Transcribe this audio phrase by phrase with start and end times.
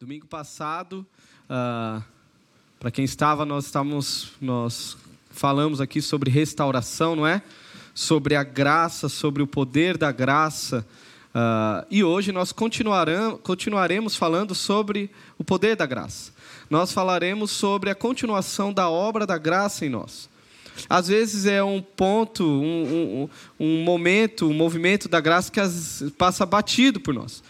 [0.00, 1.06] Domingo passado,
[1.44, 2.02] uh,
[2.80, 4.96] para quem estava, nós estávamos, nós
[5.30, 7.40] falamos aqui sobre restauração, não é?
[7.94, 10.84] Sobre a graça, sobre o poder da graça.
[11.30, 16.32] Uh, e hoje nós continuaremos falando sobre o poder da graça.
[16.68, 20.28] Nós falaremos sobre a continuação da obra da graça em nós.
[20.90, 23.28] Às vezes é um ponto, um,
[23.60, 25.60] um, um momento, um movimento da graça que
[26.18, 27.44] passa batido por nós.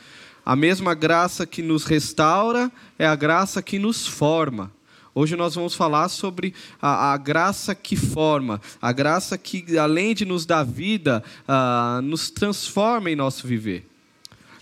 [0.45, 4.71] A mesma graça que nos restaura é a graça que nos forma.
[5.15, 10.27] Hoje nós vamos falar sobre a, a graça que forma, a graça que, além de
[10.27, 13.87] nos dar vida, uh, nos transforma em nosso viver.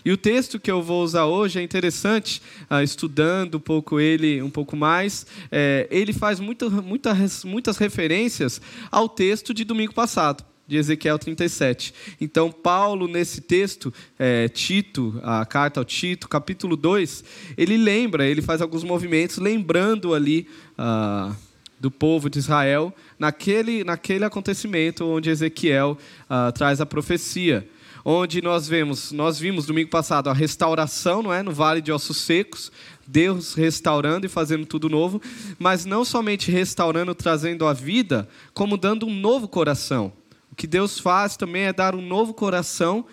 [0.05, 4.41] E o texto que eu vou usar hoje é interessante, uh, estudando um pouco ele
[4.41, 5.25] um pouco mais.
[5.51, 11.93] É, ele faz muita, muita, muitas referências ao texto de domingo passado de Ezequiel 37.
[12.21, 17.23] Então, Paulo, nesse texto, é, Tito, a carta ao Tito, capítulo 2,
[17.57, 21.35] ele lembra, ele faz alguns movimentos, lembrando ali ah,
[21.79, 25.97] do povo de Israel, naquele, naquele acontecimento onde Ezequiel
[26.29, 27.67] ah, traz a profecia.
[28.05, 32.17] Onde nós vemos, nós vimos domingo passado a restauração, não é, no Vale de Ossos
[32.17, 32.69] Secos,
[33.07, 35.21] Deus restaurando e fazendo tudo novo,
[35.57, 40.11] mas não somente restaurando, trazendo a vida, como dando um novo coração.
[40.53, 43.07] O que Deus faz também é dar um novo coração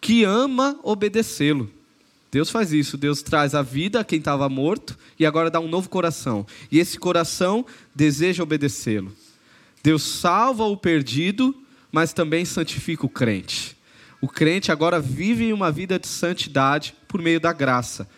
[0.00, 1.70] que ama obedecê-lo.
[2.32, 5.68] Deus faz isso, Deus traz a vida a quem estava morto e agora dá um
[5.68, 6.44] novo coração.
[6.72, 9.12] E esse coração deseja obedecê-lo.
[9.84, 11.54] Deus salva o perdido,
[11.92, 13.76] mas também santifica o crente.
[14.20, 18.08] O crente agora vive uma vida de santidade por meio da graça,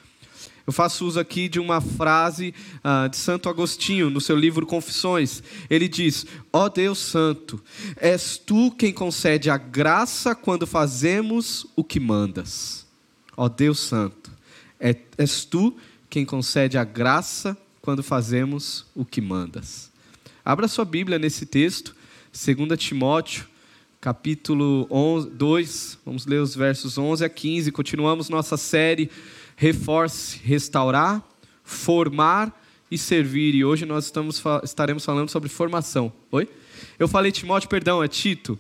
[0.67, 5.41] eu faço uso aqui de uma frase uh, de Santo Agostinho, no seu livro Confissões.
[5.71, 7.63] Ele diz: Ó oh Deus Santo,
[7.97, 12.85] és tu quem concede a graça quando fazemos o que mandas.
[13.37, 14.33] Ó oh Deus Santo,
[14.81, 15.77] é, és tu
[16.11, 19.93] quem concede a graça quando fazemos o que mandas.
[20.45, 21.95] Abra sua Bíblia nesse texto,
[22.33, 23.47] 2 Timóteo,
[24.01, 27.71] capítulo 11, 2, vamos ler os versos 11 a 15.
[27.71, 29.11] Continuamos nossa série
[29.57, 31.27] reforce, restaurar,
[31.65, 33.55] formar e servir.
[33.55, 36.13] E hoje nós estamos, estaremos falando sobre formação.
[36.31, 36.49] Oi?
[36.99, 38.59] Eu falei Timóteo, perdão, é Tito.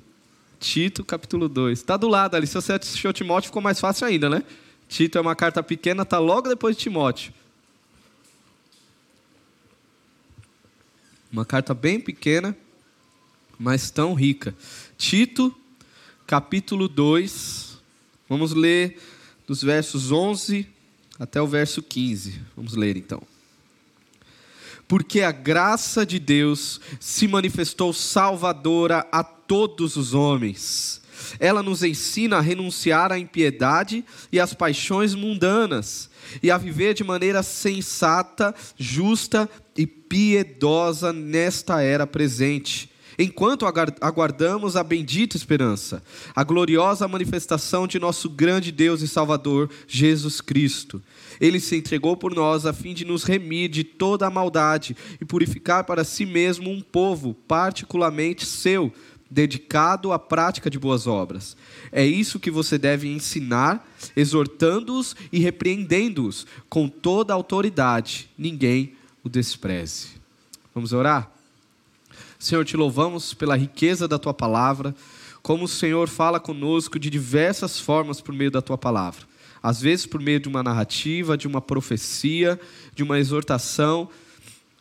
[0.58, 1.78] Tito, capítulo 2.
[1.78, 2.46] Está do lado ali.
[2.46, 4.42] Se você assistiu Timóteo, ficou mais fácil ainda, né?
[4.88, 7.32] Tito é uma carta pequena, está logo depois de Timóteo.
[11.30, 12.56] Uma carta bem pequena,
[13.58, 14.54] mas tão rica.
[14.96, 15.54] Tito,
[16.26, 17.78] capítulo 2.
[18.28, 18.98] Vamos ler
[19.46, 20.75] dos versos 11
[21.18, 22.40] até o verso 15.
[22.56, 23.22] Vamos ler então.
[24.88, 31.02] Porque a graça de Deus se manifestou salvadora a todos os homens.
[31.40, 36.10] Ela nos ensina a renunciar à impiedade e às paixões mundanas
[36.42, 43.66] e a viver de maneira sensata, justa e piedosa nesta era presente enquanto
[44.00, 46.02] aguardamos a bendita esperança,
[46.34, 51.02] a gloriosa manifestação de nosso grande Deus e Salvador, Jesus Cristo.
[51.40, 55.24] Ele se entregou por nós a fim de nos remir de toda a maldade e
[55.24, 58.92] purificar para si mesmo um povo particularmente seu,
[59.30, 61.56] dedicado à prática de boas obras.
[61.90, 68.30] É isso que você deve ensinar, exortando-os e repreendendo-os com toda autoridade.
[68.38, 68.94] Ninguém
[69.24, 70.08] o despreze.
[70.74, 71.35] Vamos orar?
[72.46, 74.94] Senhor, te louvamos pela riqueza da tua palavra,
[75.42, 79.26] como o Senhor fala conosco de diversas formas por meio da tua palavra.
[79.60, 82.58] Às vezes por meio de uma narrativa, de uma profecia,
[82.94, 84.08] de uma exortação,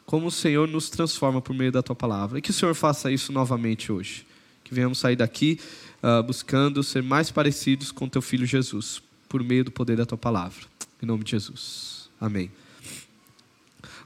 [0.05, 2.37] como o Senhor nos transforma por meio da tua palavra.
[2.37, 4.27] E que o Senhor faça isso novamente hoje.
[4.63, 5.59] Que venhamos sair daqui
[6.03, 10.19] uh, buscando ser mais parecidos com teu filho Jesus, por meio do poder da tua
[10.19, 10.65] palavra.
[11.01, 12.11] Em nome de Jesus.
[12.21, 12.64] Amém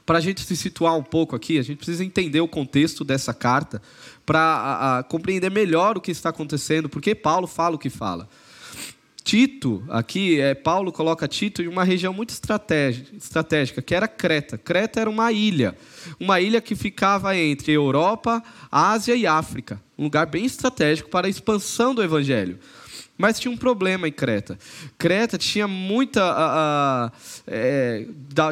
[0.04, 3.32] para a gente se situar um pouco aqui, a gente precisa entender o contexto dessa
[3.32, 3.80] carta
[4.24, 8.28] para compreender melhor o que está acontecendo, porque Paulo fala o que fala.
[9.22, 14.56] Tito, aqui, é, Paulo coloca Tito em uma região muito estratégica, que era Creta.
[14.56, 15.76] Creta era uma ilha,
[16.18, 18.42] uma ilha que ficava entre Europa,
[18.72, 22.58] Ásia e África, um lugar bem estratégico para a expansão do evangelho.
[23.20, 24.58] Mas tinha um problema em Creta.
[24.96, 26.24] Creta tinha muita.
[26.24, 27.12] Uh, uh,
[27.46, 28.06] é,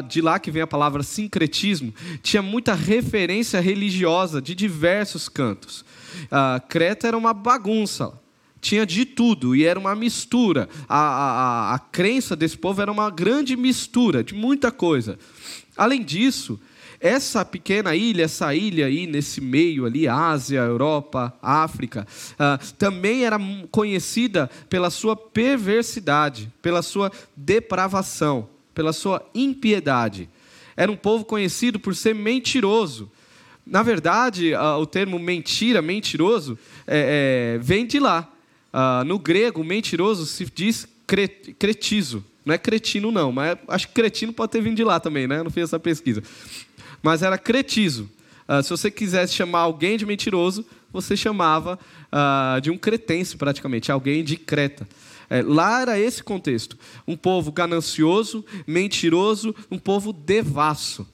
[0.07, 5.81] de lá que vem a palavra sincretismo, tinha muita referência religiosa de diversos cantos.
[6.25, 8.13] Uh, Creta era uma bagunça.
[8.61, 10.69] Tinha de tudo e era uma mistura.
[10.87, 15.17] A, a, a crença desse povo era uma grande mistura de muita coisa.
[15.75, 16.59] Além disso,
[16.99, 23.37] essa pequena ilha, essa ilha aí nesse meio ali, Ásia, Europa, África, uh, também era
[23.71, 30.29] conhecida pela sua perversidade, pela sua depravação, pela sua impiedade.
[30.75, 33.11] Era um povo conhecido por ser mentiroso.
[33.65, 36.57] Na verdade, o termo mentira, mentiroso,
[36.87, 38.27] é, é, vem de lá.
[38.73, 40.87] Uh, no grego, mentiroso se diz
[41.57, 42.23] cretizo.
[42.45, 45.39] Não é cretino, não, mas acho que cretino pode ter vindo de lá também, né?
[45.39, 46.23] Eu não fiz essa pesquisa.
[47.01, 48.09] Mas era cretizo.
[48.47, 51.77] Uh, se você quisesse chamar alguém de mentiroso, você chamava
[52.11, 54.87] uh, de um cretense, praticamente, alguém de Creta.
[55.29, 61.03] É, lá era esse contexto: um povo ganancioso, mentiroso, um povo devasso.
[61.03, 61.07] O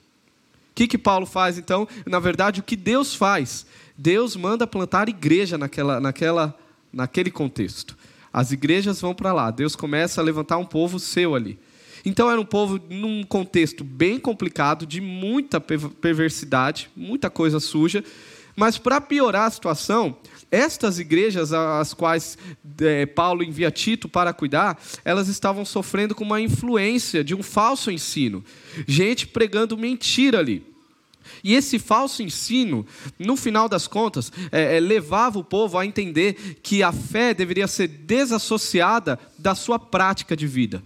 [0.76, 1.88] que, que Paulo faz então?
[2.06, 3.66] Na verdade, o que Deus faz?
[3.98, 6.58] Deus manda plantar igreja naquela, naquela,
[6.92, 7.98] naquele contexto.
[8.32, 9.52] As igrejas vão para lá.
[9.52, 11.58] Deus começa a levantar um povo seu ali.
[12.06, 18.04] Então era um povo num contexto bem complicado, de muita perversidade, muita coisa suja.
[18.56, 20.16] Mas para piorar a situação,
[20.50, 22.38] estas igrejas, as quais
[22.80, 27.92] é, Paulo envia Tito para cuidar, elas estavam sofrendo com uma influência de um falso
[27.92, 28.44] ensino.
[28.88, 30.63] Gente pregando mentira ali.
[31.44, 32.86] E esse falso ensino,
[33.18, 37.68] no final das contas, é, é, levava o povo a entender que a fé deveria
[37.68, 40.84] ser desassociada da sua prática de vida.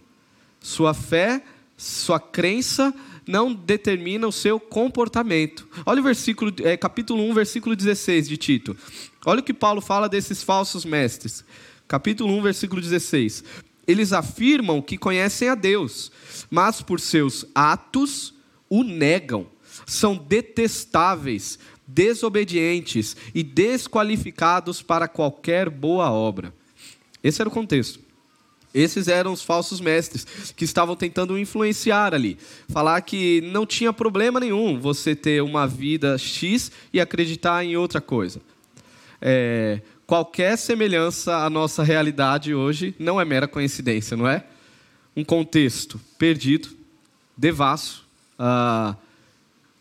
[0.59, 1.43] Sua fé,
[1.77, 2.93] sua crença
[3.25, 5.67] não determina o seu comportamento.
[5.85, 8.75] Olha o versículo, é, capítulo 1, versículo 16 de Tito.
[9.25, 11.45] Olha o que Paulo fala desses falsos mestres.
[11.87, 13.43] Capítulo 1, versículo 16.
[13.87, 16.11] Eles afirmam que conhecem a Deus,
[16.49, 18.33] mas por seus atos
[18.69, 19.47] o negam.
[19.85, 26.53] São detestáveis, desobedientes e desqualificados para qualquer boa obra.
[27.23, 28.08] Esse era o contexto.
[28.73, 30.25] Esses eram os falsos mestres
[30.55, 32.37] que estavam tentando influenciar ali.
[32.69, 37.99] Falar que não tinha problema nenhum você ter uma vida X e acreditar em outra
[37.99, 38.39] coisa.
[39.21, 44.43] É, qualquer semelhança à nossa realidade hoje não é mera coincidência, não é?
[45.15, 46.69] Um contexto perdido,
[47.35, 48.07] devasso,
[48.39, 48.95] uh,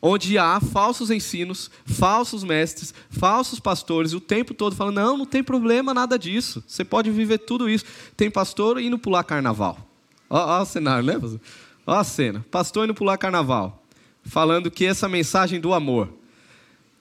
[0.00, 5.42] onde há falsos ensinos, falsos mestres, falsos pastores, o tempo todo falando: não, não tem
[5.42, 7.84] problema nada disso, você pode viver tudo isso.
[8.16, 9.78] Tem pastor indo pular carnaval.
[10.30, 11.38] Olha o cenário, né?
[11.86, 13.82] Olha a cena: pastor indo pular carnaval,
[14.24, 16.10] falando que essa mensagem do amor.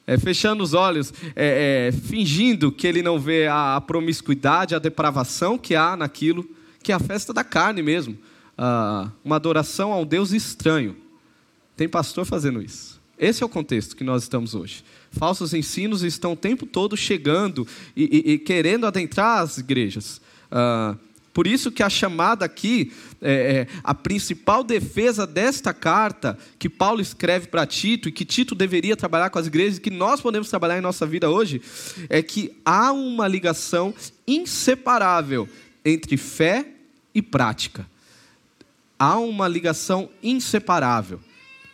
[0.10, 4.80] É, fechando os olhos, é, é, fingindo que ele não vê a, a, promiscuidade, a
[4.80, 6.50] depravação que há naquilo,
[6.82, 8.18] que é a festa da carne mesmo,
[8.58, 10.96] ah, uma adoração a um Deus estranho.
[11.78, 13.00] Tem pastor fazendo isso.
[13.20, 14.84] Esse é o contexto que nós estamos hoje.
[15.12, 20.20] Falsos ensinos estão o tempo todo chegando e, e, e querendo adentrar as igrejas.
[20.52, 20.98] Uh,
[21.34, 22.92] por isso que a chamada aqui,
[23.22, 28.56] é, é, a principal defesa desta carta que Paulo escreve para Tito e que Tito
[28.56, 31.62] deveria trabalhar com as igrejas e que nós podemos trabalhar em nossa vida hoje,
[32.10, 33.94] é que há uma ligação
[34.28, 35.48] inseparável
[35.86, 36.70] entre fé
[37.14, 37.86] e prática.
[38.98, 41.20] Há uma ligação inseparável.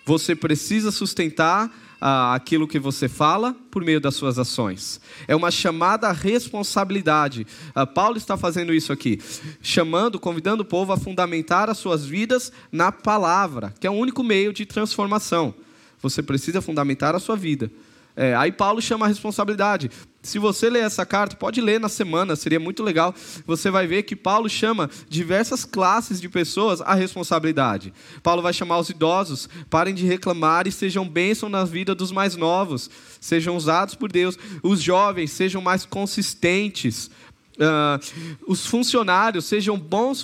[0.05, 1.71] Você precisa sustentar
[2.05, 4.99] ah, aquilo que você fala por meio das suas ações.
[5.25, 7.47] É uma chamada à responsabilidade.
[7.73, 9.21] Ah, Paulo está fazendo isso aqui,
[9.61, 14.21] chamando, convidando o povo a fundamentar as suas vidas na palavra, que é o único
[14.21, 15.55] meio de transformação.
[16.01, 17.71] Você precisa fundamentar a sua vida.
[18.15, 19.89] É, aí Paulo chama a responsabilidade.
[20.21, 23.13] Se você ler essa carta, pode ler na semana, seria muito legal.
[23.45, 27.93] Você vai ver que Paulo chama diversas classes de pessoas à responsabilidade.
[28.21, 32.37] Paulo vai chamar os idosos, parem de reclamar e sejam bênção na vida dos mais
[32.37, 34.37] novos, sejam usados por Deus.
[34.61, 37.09] Os jovens sejam mais consistentes.
[37.55, 40.23] Uh, os funcionários sejam bons,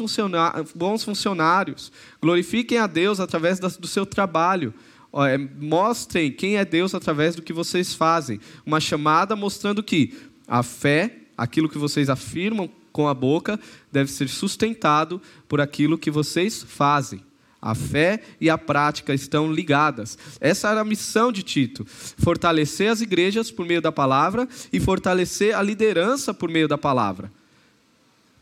[0.74, 1.92] bons funcionários.
[2.22, 4.74] Glorifiquem a Deus através do seu trabalho.
[5.14, 8.40] É, mostrem quem é Deus através do que vocês fazem.
[8.66, 10.14] Uma chamada mostrando que
[10.48, 13.60] a fé, aquilo que vocês afirmam com a boca,
[13.92, 17.24] deve ser sustentado por aquilo que vocês fazem.
[17.62, 20.18] A fé e a prática estão ligadas.
[20.40, 25.56] Essa era a missão de Tito: fortalecer as igrejas por meio da palavra e fortalecer
[25.56, 27.32] a liderança por meio da palavra.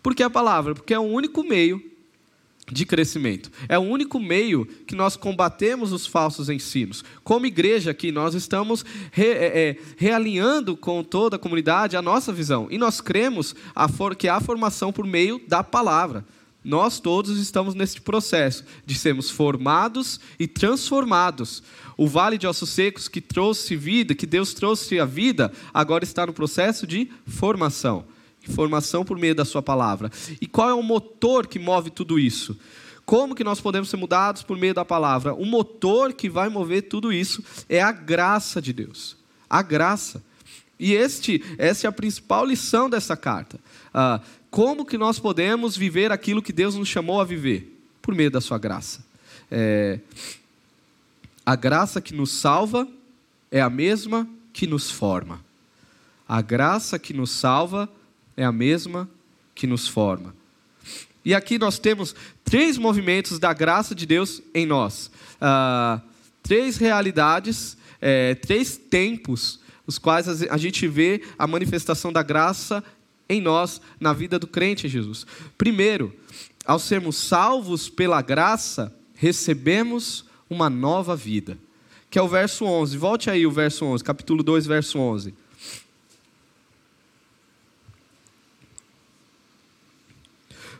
[0.04, 0.76] Por que a palavra?
[0.76, 1.84] Porque é o único meio
[2.72, 3.50] de crescimento.
[3.70, 7.04] É o único meio que nós combatemos os falsos ensinos.
[7.24, 12.34] Como igreja aqui, nós estamos re, é, é realinhando com toda a comunidade a nossa
[12.34, 12.68] visão.
[12.70, 16.26] E nós cremos a for, que há formação por meio da palavra.
[16.64, 21.64] Nós todos estamos nesse processo de sermos formados e transformados.
[21.96, 26.26] O vale de ossos secos que trouxe vida, que Deus trouxe a vida, agora está
[26.26, 28.06] no processo de formação
[28.50, 30.12] informação por meio da sua palavra.
[30.40, 32.58] E qual é o motor que move tudo isso?
[33.06, 35.34] Como que nós podemos ser mudados por meio da palavra?
[35.34, 39.16] O motor que vai mover tudo isso é a graça de Deus.
[39.50, 40.22] A graça.
[40.80, 43.60] E este, essa é a principal lição dessa carta.
[43.94, 44.20] Ah,
[44.52, 47.80] como que nós podemos viver aquilo que Deus nos chamou a viver?
[48.02, 49.06] Por meio da sua graça.
[49.50, 50.00] É,
[51.46, 52.86] a graça que nos salva
[53.50, 55.40] é a mesma que nos forma.
[56.28, 57.90] A graça que nos salva
[58.38, 59.10] é a mesma
[59.56, 60.34] que nos forma.
[61.26, 65.12] E aqui nós temos três movimentos da graça de Deus em nós.
[65.42, 66.00] Ah,
[66.42, 72.82] três realidades, é, três tempos, os quais a gente vê a manifestação da graça
[73.28, 75.26] em nós, na vida do crente em Jesus.
[75.58, 76.16] Primeiro,
[76.66, 81.58] ao sermos salvos pela graça, recebemos uma nova vida.
[82.10, 82.98] Que é o verso 11.
[82.98, 85.34] Volte aí o verso 11, capítulo 2, verso 11.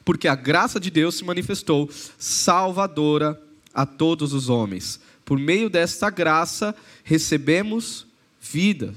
[0.08, 3.38] Porque a graça de Deus se manifestou salvadora
[3.74, 5.02] a todos os homens.
[5.26, 6.74] Por meio desta graça,
[7.04, 8.08] recebemos
[8.40, 8.94] vida.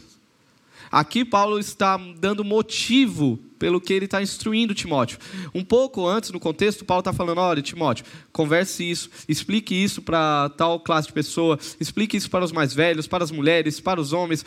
[0.89, 5.19] Aqui Paulo está dando motivo pelo que ele está instruindo Timóteo.
[5.53, 10.49] Um pouco antes, no contexto, Paulo está falando: olha, Timóteo, converse isso, explique isso para
[10.51, 14.13] tal classe de pessoa, explique isso para os mais velhos, para as mulheres, para os
[14.13, 14.45] homens.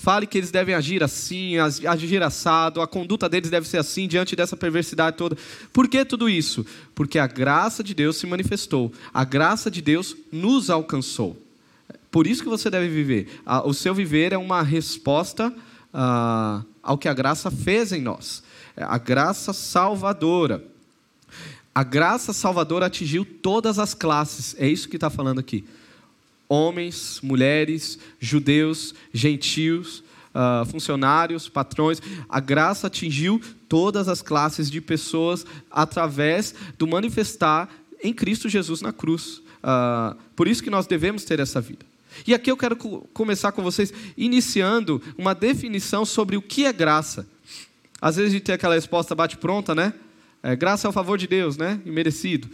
[0.00, 4.34] Fale que eles devem agir assim, agir assado, a conduta deles deve ser assim diante
[4.34, 5.36] dessa perversidade toda.
[5.74, 6.64] Por que tudo isso?
[6.94, 11.36] Porque a graça de Deus se manifestou, a graça de Deus nos alcançou.
[12.10, 13.42] Por isso que você deve viver.
[13.66, 15.54] O seu viver é uma resposta
[15.92, 18.42] ah, ao que a graça fez em nós.
[18.78, 20.64] A graça salvadora.
[21.74, 25.62] A graça salvadora atingiu todas as classes, é isso que está falando aqui.
[26.52, 30.02] Homens, mulheres, judeus, gentios,
[30.34, 32.02] uh, funcionários, patrões.
[32.28, 37.68] A graça atingiu todas as classes de pessoas através do manifestar
[38.02, 39.40] em Cristo Jesus na cruz.
[39.62, 41.86] Uh, por isso que nós devemos ter essa vida.
[42.26, 47.24] E aqui eu quero começar com vocês iniciando uma definição sobre o que é graça.
[48.02, 49.94] Às vezes a gente tem aquela resposta bate-pronta, né?
[50.42, 51.80] É, graça é o favor de Deus, né?
[51.84, 52.48] Imerecido.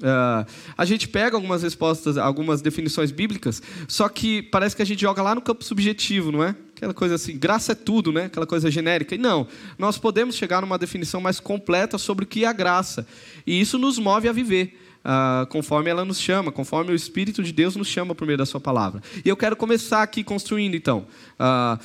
[0.00, 5.02] Uh, a gente pega algumas respostas, algumas definições bíblicas, só que parece que a gente
[5.02, 6.54] joga lá no campo subjetivo, não é?
[6.74, 8.24] Aquela coisa assim, graça é tudo, né?
[8.24, 9.14] Aquela coisa genérica.
[9.14, 9.46] E não,
[9.78, 13.06] nós podemos chegar numa definição mais completa sobre o que é a graça.
[13.46, 17.52] E isso nos move a viver uh, conforme ela nos chama, conforme o Espírito de
[17.52, 19.02] Deus nos chama por meio da Sua palavra.
[19.24, 21.06] E eu quero começar aqui construindo, então,
[21.38, 21.78] uh,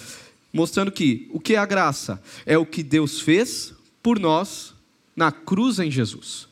[0.53, 2.21] mostrando que o que é a graça?
[2.45, 4.73] É o que Deus fez por nós
[5.15, 6.47] na cruz em Jesus.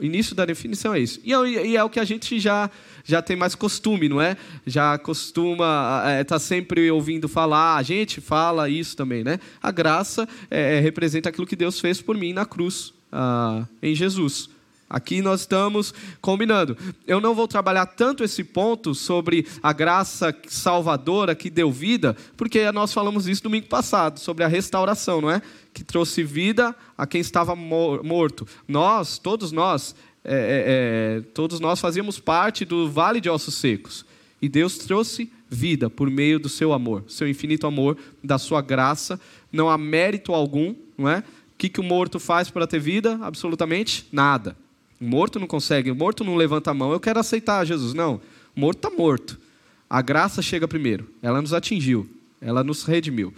[0.00, 1.20] O início da definição é isso.
[1.22, 2.70] E é, e é o que a gente já
[3.04, 4.36] já tem mais costume, não é?
[4.66, 9.38] Já costuma estar é, tá sempre ouvindo falar, a gente fala isso também, né?
[9.62, 14.48] A graça é, representa aquilo que Deus fez por mim na cruz, ah, em Jesus.
[14.90, 16.76] Aqui nós estamos combinando.
[17.06, 22.72] Eu não vou trabalhar tanto esse ponto sobre a graça salvadora que deu vida, porque
[22.72, 25.40] nós falamos isso domingo passado, sobre a restauração, não é?
[25.72, 28.44] Que trouxe vida a quem estava morto.
[28.66, 29.94] Nós, todos nós,
[30.24, 34.04] é, é, é, todos nós fazíamos parte do vale de ossos secos.
[34.42, 39.20] E Deus trouxe vida por meio do seu amor, seu infinito amor, da sua graça.
[39.52, 41.18] Não há mérito algum, não é?
[41.18, 41.22] O
[41.56, 43.20] que, que o morto faz para ter vida?
[43.22, 44.56] Absolutamente nada.
[45.00, 47.94] Morto não consegue, morto não levanta a mão, eu quero aceitar Jesus.
[47.94, 48.20] Não,
[48.54, 49.40] morto está morto.
[49.88, 52.08] A graça chega primeiro, ela nos atingiu,
[52.40, 53.28] ela nos redimiu.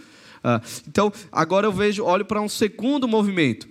[0.43, 3.67] Uh, então, agora eu vejo, olho para um segundo movimento,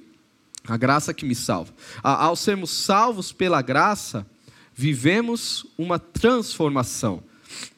[0.66, 1.70] a graça que me salva.
[1.98, 4.26] Uh, ao sermos salvos pela graça,
[4.74, 7.22] vivemos uma transformação.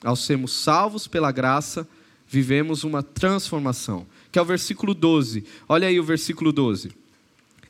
[0.02, 1.88] Ao sermos salvos pela graça,
[2.26, 4.06] vivemos uma transformação.
[4.30, 5.44] Que é o versículo 12.
[5.68, 6.92] Olha aí o versículo 12.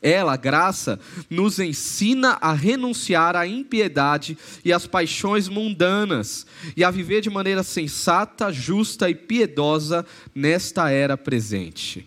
[0.06, 6.46] Ela, graça, nos ensina a renunciar à impiedade e às paixões mundanas
[6.76, 12.06] e a viver de maneira sensata, justa e piedosa nesta era presente.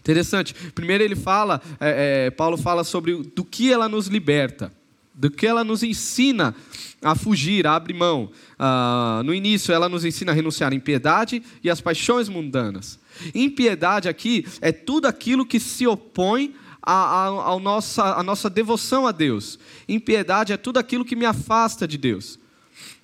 [0.00, 0.52] Interessante.
[0.74, 4.70] Primeiro ele fala, é, é, Paulo fala sobre do que ela nos liberta,
[5.14, 6.54] do que ela nos ensina
[7.00, 8.30] a fugir, a abrir mão.
[8.58, 12.99] Ah, no início, ela nos ensina a renunciar à impiedade e às paixões mundanas.
[13.34, 19.58] Impiedade aqui é tudo aquilo que se opõe à, nossa, à nossa devoção a Deus.
[19.88, 22.38] Impiedade é tudo aquilo que me afasta de Deus.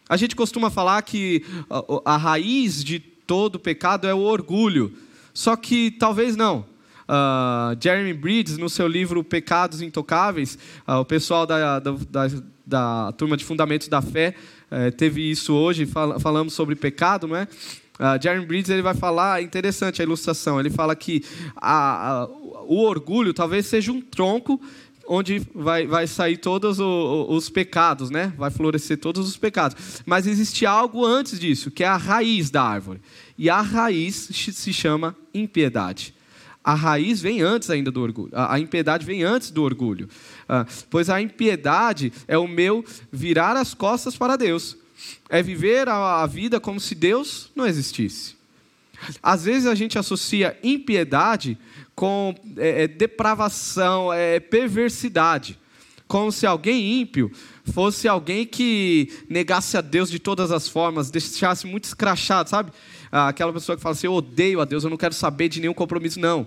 [0.09, 4.93] A gente costuma falar que a, a raiz de todo pecado é o orgulho.
[5.35, 6.65] Só que talvez não.
[7.09, 10.59] Uh, Jeremy Bridges, no seu livro Pecados Intocáveis,
[10.89, 12.27] uh, o pessoal da, da, da,
[12.67, 14.35] da, turma de Fundamentos da Fé
[14.71, 17.47] uh, teve isso hoje, fal falamos sobre pecado, não é?
[17.99, 21.25] Uh, Jeremy Bridges ele vai falar, interessante a ilustração, ele fala que
[21.57, 24.61] a, a, o orgulho talvez seja um tronco
[25.09, 28.33] onde vai, vai sair todos os, os pecados, né?
[28.37, 30.03] vai florescer todos os pecados.
[30.05, 33.01] Mas existe algo antes disso, que é a raiz da árvore.
[33.39, 36.15] E a raiz se chama impiedade.
[36.67, 38.33] A raiz vem antes ainda do orgulho.
[38.35, 40.09] A, impiedade vem antes do orgulho.
[40.49, 44.77] Ah, pois a impiedade é o meu virar as costas para Deus.
[45.29, 48.37] É viver a, a vida como se Deus não existisse.
[49.23, 51.59] Às vezes a gente associa impiedade
[51.95, 55.59] com é, é, depravação, é, perversidade.
[56.07, 57.33] Como se alguém ímpio
[57.65, 62.71] fosse alguém que negasse a Deus de todas as formas, deixasse muito escrachado, sabe?
[63.11, 65.61] Ah, aquela pessoa que fala assim: Eu odeio a Deus, eu não quero saber de
[65.61, 66.21] nenhum compromisso.
[66.21, 66.47] Não.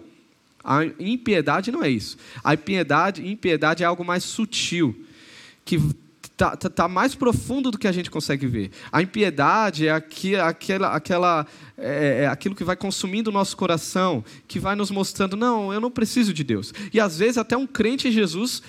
[0.63, 2.17] A impiedade não é isso.
[2.43, 5.05] A impiedade, impiedade é algo mais sutil,
[5.65, 5.79] que
[6.39, 8.71] está tá, tá, mais profundo do que a gente consegue ver.
[8.91, 11.45] A impiedade é aqui, aquela, aquela,
[11.77, 15.81] é, é aquilo que vai consumindo o nosso coração, que vai nos mostrando, não, eu
[15.81, 16.73] não preciso de Deus.
[16.93, 18.63] E às vezes até um crente em Jesus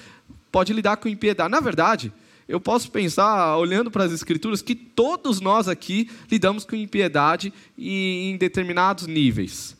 [0.50, 1.48] pode lidar com impiedade.
[1.48, 2.12] Na verdade,
[2.48, 8.36] eu posso pensar, olhando para as Escrituras, que todos nós aqui lidamos com impiedade em
[8.36, 9.76] determinados níveis.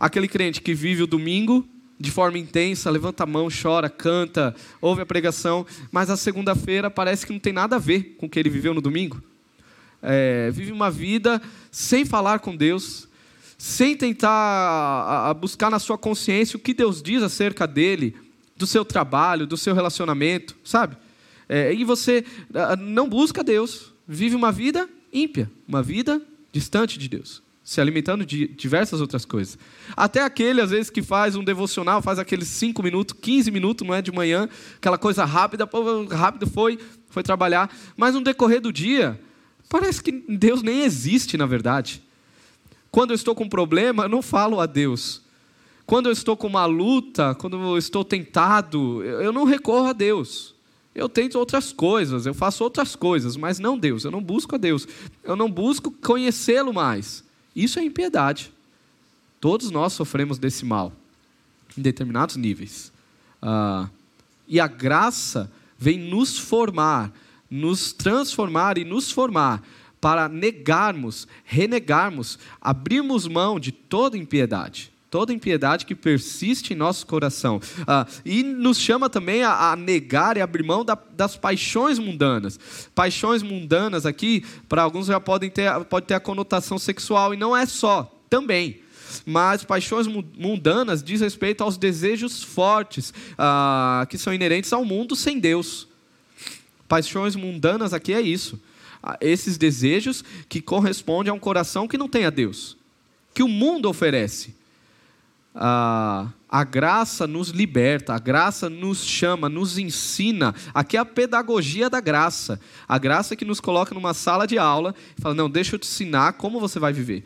[0.00, 5.02] Aquele crente que vive o domingo de forma intensa, levanta a mão, chora, canta, ouve
[5.02, 8.38] a pregação, mas a segunda-feira parece que não tem nada a ver com o que
[8.38, 9.22] ele viveu no domingo.
[10.02, 13.08] É, vive uma vida sem falar com Deus,
[13.56, 14.30] sem tentar
[15.30, 18.16] a, buscar na sua consciência o que Deus diz acerca dele,
[18.56, 20.96] do seu trabalho, do seu relacionamento, sabe?
[21.48, 22.24] É, e você
[22.78, 26.20] não busca Deus, vive uma vida ímpia, uma vida
[26.52, 29.58] distante de Deus se alimentando de diversas outras coisas.
[29.96, 33.94] Até aquele, às vezes, que faz um devocional, faz aqueles 5 minutos, 15 minutos, não
[33.94, 35.66] é de manhã, aquela coisa rápida,
[36.10, 36.78] rápido foi,
[37.08, 39.18] foi trabalhar, mas no decorrer do dia,
[39.70, 42.02] parece que Deus nem existe, na verdade.
[42.90, 45.22] Quando eu estou com um problema, eu não falo a Deus.
[45.86, 50.54] Quando eu estou com uma luta, quando eu estou tentado, eu não recorro a Deus.
[50.94, 54.04] Eu tento outras coisas, eu faço outras coisas, mas não Deus.
[54.04, 54.86] Eu não busco a Deus.
[55.24, 57.23] Eu não busco conhecê-lo mais.
[57.54, 58.52] Isso é impiedade.
[59.40, 60.92] Todos nós sofremos desse mal,
[61.76, 62.90] em determinados níveis.
[63.42, 63.88] Ah,
[64.48, 67.12] e a graça vem nos formar,
[67.50, 69.62] nos transformar e nos formar
[70.00, 74.93] para negarmos, renegarmos, abrirmos mão de toda impiedade.
[75.14, 77.60] Toda impiedade que persiste em nosso coração.
[77.86, 82.58] Ah, e nos chama também a, a, negar e abrir mão da, das paixões mundanas.
[82.96, 87.56] Paixões mundanas aqui, para alguns já podem ter, pode ter a conotação sexual, e não
[87.56, 88.82] é só, também
[89.24, 95.38] mas paixões mundanas diz respeito aos desejos fortes ah, que são inerentes ao mundo sem
[95.38, 95.86] Deus.
[96.88, 98.60] Paixões mundanas aqui é isso.
[99.00, 102.76] Ah, esses desejos que correspondem a um coração que não tem a Deus,
[103.32, 104.63] que o mundo oferece
[105.54, 110.54] a, a graça nos liberta, a graça nos chama, nos ensina.
[110.74, 112.60] Aqui é a pedagogia da graça.
[112.88, 115.86] A graça que nos coloca numa sala de aula e fala: Não, deixa eu te
[115.86, 117.24] ensinar como você vai viver.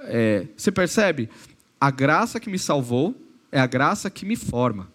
[0.00, 1.30] É, você percebe?
[1.80, 3.16] A graça que me salvou
[3.50, 4.88] é a graça que me forma.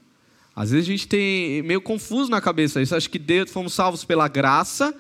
[0.56, 2.96] Às vezes a gente tem meio confuso na cabeça isso.
[2.96, 4.94] Acho que Deus, fomos salvos pela graça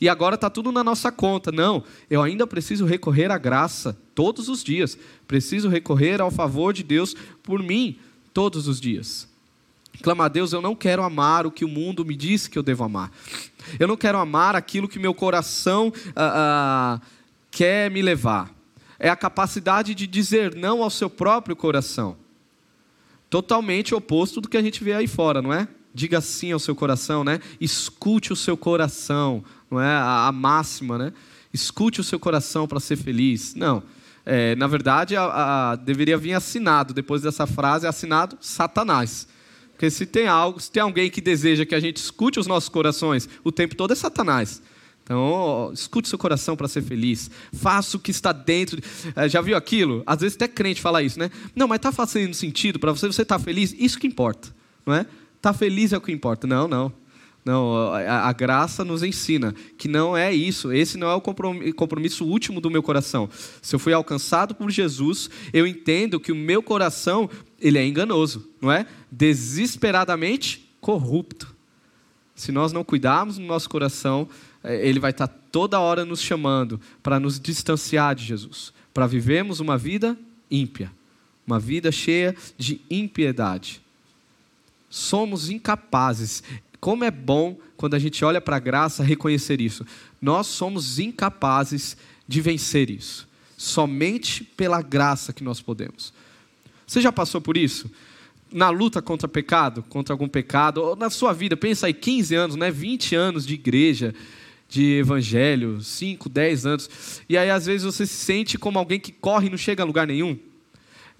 [0.00, 1.52] e agora está tudo na nossa conta.
[1.52, 4.96] Não, eu ainda preciso recorrer à graça todos os dias.
[5.28, 7.98] Preciso recorrer ao favor de Deus por mim
[8.32, 9.28] todos os dias.
[10.02, 12.62] Clama a Deus, eu não quero amar o que o mundo me diz que eu
[12.62, 13.12] devo amar.
[13.78, 17.06] Eu não quero amar aquilo que meu coração ah, ah,
[17.50, 18.50] quer me levar.
[18.98, 22.16] É a capacidade de dizer não ao seu próprio coração.
[23.28, 25.68] Totalmente oposto do que a gente vê aí fora, não é?
[25.92, 27.40] Diga sim ao seu coração, né?
[27.60, 31.12] Escute o seu coração, não é a, a máxima, né?
[31.52, 33.54] Escute o seu coração para ser feliz.
[33.54, 33.82] Não.
[34.24, 39.26] É, na verdade, a, a, deveria vir assinado, depois dessa frase, assinado Satanás.
[39.72, 42.68] Porque se tem algo, se tem alguém que deseja que a gente escute os nossos
[42.68, 44.60] corações o tempo todo, é Satanás.
[45.02, 47.30] Então, escute seu coração para ser feliz.
[47.52, 48.80] Faça o que está dentro.
[49.16, 50.02] É, já viu aquilo?
[50.06, 51.30] Às vezes até crente fala isso, né?
[51.56, 53.74] Não, mas está fazendo sentido para você, você está feliz?
[53.76, 54.54] Isso que importa,
[54.86, 55.06] não é?
[55.36, 56.46] Está feliz é o que importa.
[56.46, 56.92] Não, não.
[57.44, 60.72] Não, a, a, graça nos ensina que não é isso.
[60.72, 63.30] Esse não é o compromisso último do meu coração.
[63.62, 68.46] Se eu fui alcançado por Jesus, eu entendo que o meu coração ele é enganoso,
[68.60, 68.86] não é?
[69.10, 71.54] Desesperadamente corrupto.
[72.34, 74.28] Se nós não cuidarmos do nosso coração,
[74.62, 79.60] é, ele vai estar toda hora nos chamando para nos distanciar de Jesus, para vivermos
[79.60, 80.16] uma vida
[80.50, 80.90] ímpia,
[81.46, 83.80] uma vida cheia de impiedade.
[84.88, 86.42] Somos incapazes
[86.80, 89.84] como é bom quando a gente olha para a graça reconhecer isso.
[90.20, 93.28] Nós somos incapazes de vencer isso.
[93.56, 96.12] Somente pela graça que nós podemos.
[96.86, 97.90] Você já passou por isso?
[98.50, 102.56] Na luta contra pecado, contra algum pecado, ou na sua vida, pensa aí, 15 anos,
[102.56, 102.70] né?
[102.70, 104.14] 20 anos de igreja,
[104.68, 106.90] de evangelho, 5, 10 anos.
[107.28, 109.86] E aí, às vezes, você se sente como alguém que corre e não chega a
[109.86, 110.38] lugar nenhum.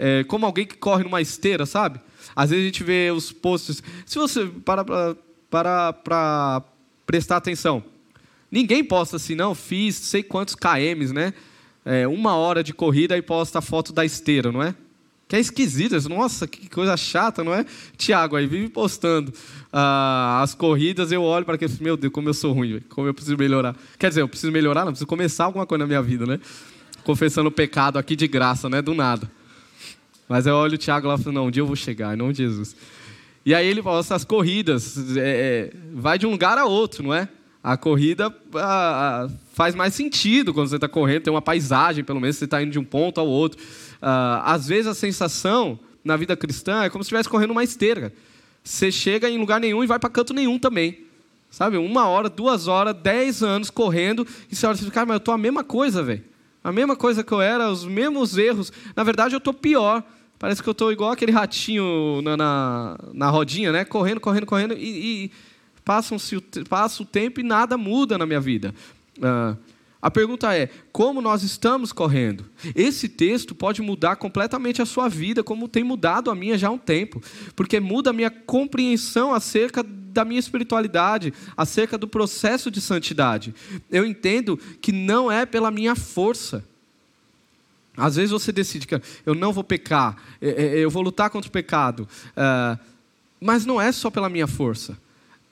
[0.01, 2.01] é, como alguém que corre numa esteira, sabe?
[2.35, 3.83] Às vezes a gente vê os posts.
[4.07, 5.15] Se você para
[5.51, 6.63] para para
[7.05, 7.83] prestar atenção,
[8.51, 11.35] ninguém posta assim, não, fiz sei quantos kms, né?
[11.85, 14.75] É, uma hora de corrida e posta a foto da esteira, não é?
[15.27, 17.65] Que é esquisito, nossa, que coisa chata, não é?
[17.97, 19.33] Tiago aí vive postando
[19.73, 23.15] ah, as corridas, eu olho para aquele, meu Deus, como eu sou ruim, como eu
[23.15, 23.77] preciso melhorar.
[23.99, 26.41] Quer dizer, eu preciso melhorar, não, preciso começar alguma coisa na minha vida, né?
[27.05, 28.83] Confessando o pecado aqui de graça, né?
[28.83, 29.31] Do nada.
[30.29, 32.17] Mas eu olho o Tiago lá e falo, não, um dia eu vou chegar, em
[32.17, 32.75] nome de Jesus.
[33.45, 37.15] E aí ele fala, essas corridas, é, é, vai de um lugar a outro, não
[37.15, 37.29] é?
[37.63, 42.21] A corrida a, a, faz mais sentido quando você está correndo, tem uma paisagem, pelo
[42.21, 43.63] menos, você está indo de um ponto ao outro.
[44.01, 48.13] Ah, às vezes a sensação na vida cristã é como se estivesse correndo uma esteira.
[48.63, 51.05] Você chega em lugar nenhum e vai para canto nenhum também.
[51.51, 51.77] Sabe?
[51.77, 55.19] Uma hora, duas horas, dez anos correndo, e você olha e diz, cara, mas eu
[55.19, 56.25] estou a mesma coisa, velho.
[56.63, 58.73] A mesma coisa que eu era, os mesmos erros.
[58.95, 60.05] Na verdade, eu estou pior.
[60.41, 63.85] Parece que eu estou igual aquele ratinho na, na, na, rodinha, né?
[63.85, 65.31] Correndo, correndo, correndo, e, e
[65.85, 66.19] passa, um,
[66.67, 68.75] passa o tempo e nada muda na minha vida.
[69.19, 69.55] Uh,
[70.01, 72.47] a pergunta é: como nós estamos correndo?
[72.75, 76.71] Esse texto pode mudar completamente a sua vida, como tem mudado a minha já há
[76.71, 77.23] um tempo,
[77.55, 83.55] porque muda a minha compreensão acerca da minha espiritualidade, acerca do processo de santidade.
[83.91, 86.65] Eu entendo que não é pela minha força.
[88.01, 91.49] Às vezes você decide que eu não vou pecar, é, é, eu vou lutar contra
[91.49, 92.79] o pecado, ah,
[93.41, 94.97] mas não é só pela minha força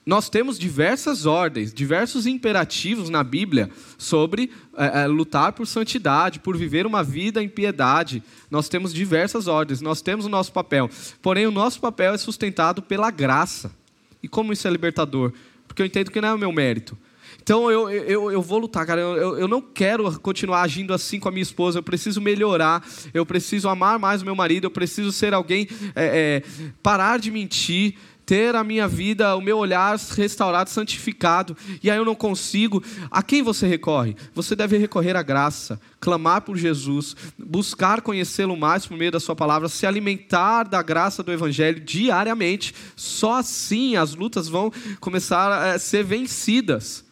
[0.09, 6.57] nós temos diversas ordens, diversos imperativos na Bíblia sobre é, é, lutar por santidade, por
[6.57, 8.23] viver uma vida em piedade.
[8.49, 10.89] Nós temos diversas ordens, nós temos o nosso papel.
[11.21, 13.71] Porém, o nosso papel é sustentado pela graça.
[14.23, 15.31] E como isso é libertador?
[15.67, 16.97] Porque eu entendo que não é o meu mérito.
[17.41, 19.01] Então eu, eu, eu vou lutar, cara.
[19.01, 21.79] Eu, eu não quero continuar agindo assim com a minha esposa.
[21.79, 22.85] Eu preciso melhorar.
[23.13, 24.65] Eu preciso amar mais o meu marido.
[24.65, 26.43] Eu preciso ser alguém, é, é,
[26.81, 27.95] parar de mentir
[28.29, 33.23] ter a minha vida, o meu olhar restaurado, santificado, e aí eu não consigo, a
[33.23, 34.15] quem você recorre?
[34.35, 39.35] Você deve recorrer à graça, clamar por Jesus, buscar conhecê-lo mais por meio da Sua
[39.35, 42.75] palavra, se alimentar da graça do Evangelho diariamente.
[42.95, 47.08] Só assim as lutas vão começar a ser vencidas.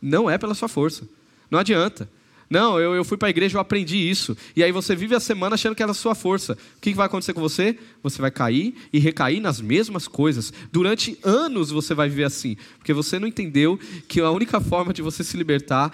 [0.00, 1.08] Não é pela sua força,
[1.50, 2.08] não adianta.
[2.50, 4.36] Não, eu, eu fui para a igreja, eu aprendi isso.
[4.56, 6.54] E aí você vive a semana achando que era a sua força.
[6.54, 7.78] O que, vai acontecer com você?
[8.02, 10.52] Você vai cair e recair nas mesmas coisas.
[10.72, 12.56] Durante anos você vai viver assim.
[12.78, 15.92] Porque você não entendeu que a única forma de você se libertar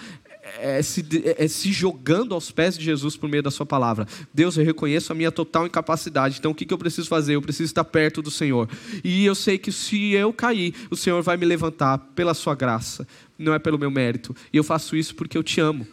[0.59, 1.05] é se,
[1.39, 4.07] é se, jogando aos pés de Jesus por meio da Sua palavra.
[4.33, 6.39] Deus, eu reconheço a minha total incapacidade.
[6.39, 7.35] Então, o que, que eu preciso fazer?
[7.35, 8.69] Eu preciso estar perto do Senhor.
[9.03, 13.09] E eu sei que se eu cair, o Senhor vai me levantar pela Sua graça,
[13.39, 14.35] não é pelo meu mérito.
[14.53, 15.87] E eu faço isso porque eu te amo.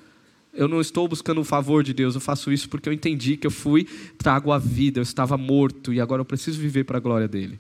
[0.54, 3.48] Eu não estou buscando o favor de Deus, eu faço isso porque eu entendi que
[3.48, 7.02] eu fui, trago a vida, eu estava morto e agora eu preciso viver para a
[7.02, 7.58] glória dele.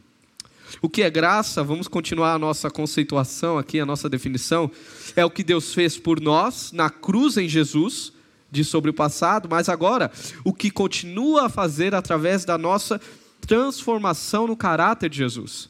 [0.81, 4.69] O que é graça, vamos continuar a nossa conceituação aqui, a nossa definição,
[5.15, 8.13] é o que Deus fez por nós na cruz em Jesus,
[8.49, 10.11] de sobre o passado, mas agora
[10.43, 12.99] o que continua a fazer através da nossa
[13.39, 15.69] transformação no caráter de Jesus.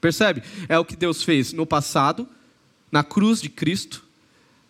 [0.00, 0.42] Percebe?
[0.68, 2.28] É o que Deus fez no passado,
[2.90, 4.04] na cruz de Cristo,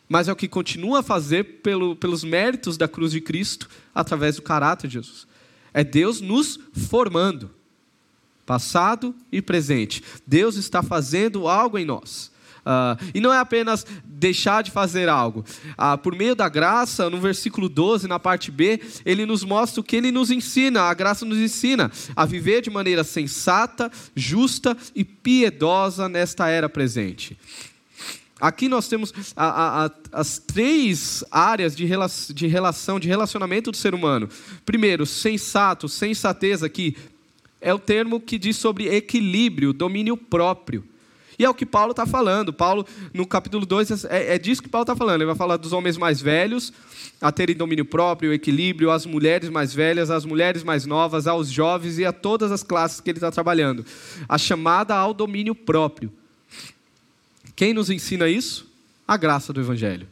[0.09, 4.37] mas é o que continua a fazer pelo, pelos méritos da cruz de Cristo através
[4.37, 5.27] do caráter de Jesus.
[5.75, 7.51] É Deus nos formando,
[8.47, 10.03] passado e presente.
[10.27, 12.31] Deus está fazendo algo em nós.
[12.67, 15.45] Uh, e não é apenas deixar de fazer algo.
[15.79, 19.85] Uh, por meio da graça, no versículo 12, na parte B, ele nos mostra o
[19.85, 20.83] que ele nos ensina.
[20.83, 27.39] A graça nos ensina a viver de maneira sensata, justa e piedosa nesta era presente.
[28.41, 33.71] Aqui nós temos a, a, a, as três áreas de, rela, de relação, de relacionamento
[33.71, 34.29] do ser humano.
[34.65, 36.97] Primeiro, sensato, sensatez aqui,
[37.61, 40.85] é o termo que diz sobre equilíbrio, domínio próprio.
[41.39, 42.53] E é o que Paulo está falando.
[42.53, 45.17] Paulo, no capítulo 2, é, é disso que Paulo está falando.
[45.17, 46.73] Ele vai falar dos homens mais velhos,
[47.21, 51.99] a terem domínio próprio, equilíbrio, às mulheres mais velhas, às mulheres mais novas, aos jovens
[51.99, 53.85] e a todas as classes que ele está trabalhando.
[54.29, 56.13] A chamada ao domínio próprio.
[57.57, 58.71] Quem nos ensina isso?
[59.09, 60.07] A graça do Evangelho.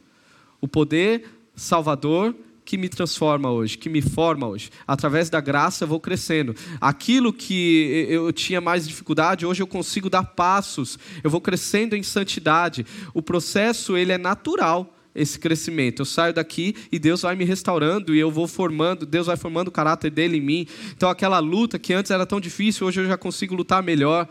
[0.59, 4.71] O poder salvador que me transforma hoje, que me forma hoje.
[4.87, 6.55] Através da graça eu vou crescendo.
[6.81, 10.97] Aquilo que eu tinha mais dificuldade, hoje eu consigo dar passos.
[11.23, 12.83] Eu vou crescendo em santidade.
[13.13, 16.01] O processo ele é natural esse crescimento.
[16.01, 19.69] Eu saio daqui e Deus vai me restaurando e eu vou formando, Deus vai formando
[19.69, 20.67] o caráter dele em mim.
[20.95, 24.27] Então aquela luta que antes era tão difícil, hoje eu já consigo lutar melhor.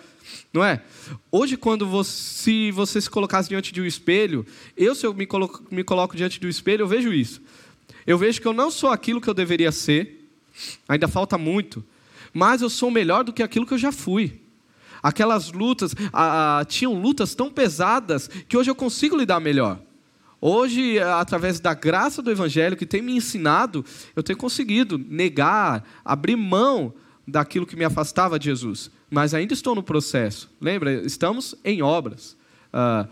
[0.52, 0.82] Não é?
[1.30, 4.44] Hoje, quando você, se você se colocasse diante de um espelho,
[4.76, 7.42] eu, se eu me coloco, me coloco diante do espelho, eu vejo isso.
[8.06, 10.28] Eu vejo que eu não sou aquilo que eu deveria ser,
[10.88, 11.84] ainda falta muito,
[12.32, 14.40] mas eu sou melhor do que aquilo que eu já fui.
[15.02, 19.78] Aquelas lutas, ah, tinham lutas tão pesadas que hoje eu consigo lidar melhor.
[20.46, 23.82] Hoje, através da graça do Evangelho que tem me ensinado,
[24.14, 26.92] eu tenho conseguido negar, abrir mão
[27.26, 28.90] daquilo que me afastava de Jesus.
[29.10, 30.50] Mas ainda estou no processo.
[30.60, 30.92] Lembra?
[31.06, 32.36] Estamos em obras.
[32.70, 33.06] Ah,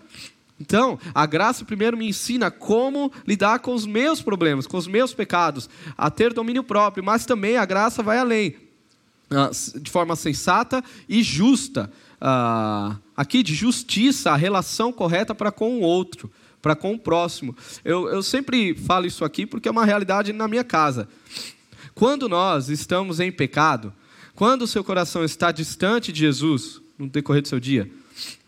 [0.60, 5.14] então, a graça primeiro me ensina como lidar com os meus problemas, com os meus
[5.14, 8.56] pecados, a ter domínio próprio, mas também a graça vai além,
[9.30, 9.48] ah,
[9.80, 11.90] de forma sensata e justa.
[12.20, 16.30] Ah, aqui, de justiça, a relação correta para com o outro,
[16.62, 17.54] para com o próximo.
[17.84, 21.08] Eu, eu sempre falo isso aqui porque é uma realidade na minha casa.
[21.94, 23.92] Quando nós estamos em pecado,
[24.34, 27.90] quando o seu coração está distante de Jesus, no decorrer do seu dia,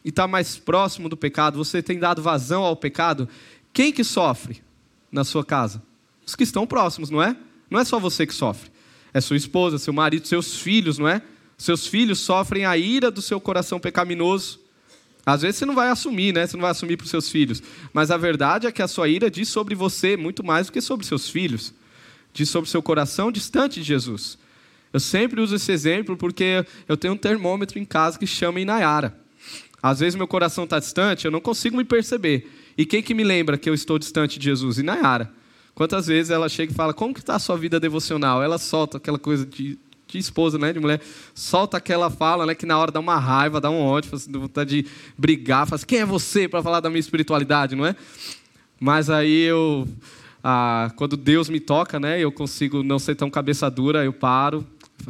[0.04, 3.28] e está mais próximo do pecado, você tem dado vazão ao pecado,
[3.72, 4.62] quem que sofre
[5.10, 5.82] na sua casa?
[6.24, 7.36] Os que estão próximos, não é?
[7.68, 8.70] Não é só você que sofre.
[9.12, 11.20] É sua esposa, seu marido, seus filhos, não é?
[11.58, 14.60] Seus filhos sofrem a ira do seu coração pecaminoso.
[15.26, 16.46] Às vezes você não vai assumir, né?
[16.46, 17.62] Você não vai assumir para os seus filhos.
[17.92, 20.80] Mas a verdade é que a sua ira diz sobre você muito mais do que
[20.80, 21.72] sobre seus filhos.
[22.32, 24.36] Diz sobre seu coração distante de Jesus.
[24.92, 29.18] Eu sempre uso esse exemplo porque eu tenho um termômetro em casa que chama Inayara.
[29.82, 32.50] Às vezes meu coração está distante, eu não consigo me perceber.
[32.76, 34.78] E quem que me lembra que eu estou distante de Jesus?
[34.78, 35.32] Inayara.
[35.74, 38.42] Quantas vezes ela chega e fala, como que está a sua vida devocional?
[38.42, 41.00] Ela solta aquela coisa de, de esposa, né, de mulher,
[41.34, 44.82] solta aquela fala, né, que na hora dá uma raiva, dá um ódio, faz vontade
[44.82, 47.96] de brigar, faz, quem é você para falar da minha espiritualidade, não é?
[48.78, 49.88] Mas aí eu,
[50.42, 54.66] ah, quando Deus me toca, né, eu consigo não ser tão cabeça dura, eu paro,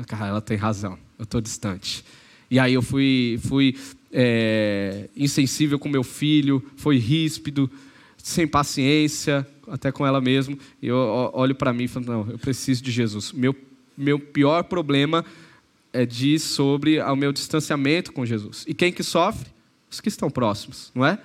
[0.07, 2.04] cara, ela tem razão, eu estou distante.
[2.50, 3.76] E aí eu fui, fui
[4.12, 7.70] é, insensível com meu filho, foi ríspido,
[8.16, 10.59] sem paciência, até com ela mesmo.
[10.80, 10.96] E eu
[11.35, 13.33] olho para mim e falo: não, eu preciso de Jesus.
[13.33, 13.54] Meu,
[13.96, 15.24] meu pior problema
[15.92, 18.64] é diz sobre o meu distanciamento com Jesus.
[18.66, 19.48] E quem que sofre?
[19.90, 21.18] Os que estão próximos, não é?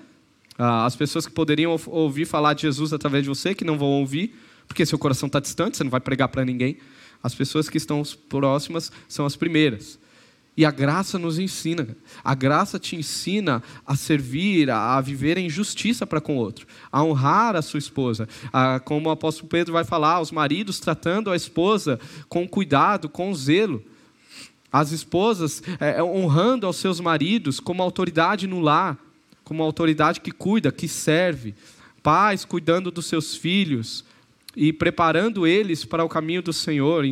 [0.57, 3.87] Ah, as pessoas que poderiam ouvir falar de Jesus através de você, que não vão
[3.87, 4.35] ouvir,
[4.67, 6.77] porque seu coração está distante, você não vai pregar para ninguém.
[7.23, 9.97] As pessoas que estão próximas são as primeiras.
[10.59, 11.95] E a graça nos ensina.
[12.21, 17.01] A graça te ensina a servir, a viver em justiça para com o outro, a
[17.01, 18.27] honrar a sua esposa.
[18.51, 23.33] A, como o apóstolo Pedro vai falar, os maridos tratando a esposa com cuidado, com
[23.33, 23.81] zelo.
[24.69, 28.97] As esposas é, é honrando aos seus maridos como autoridade no lar,
[29.45, 31.55] como autoridade que cuida, que serve.
[32.03, 34.03] Pais cuidando dos seus filhos
[34.61, 37.05] e preparando eles para o caminho do Senhor,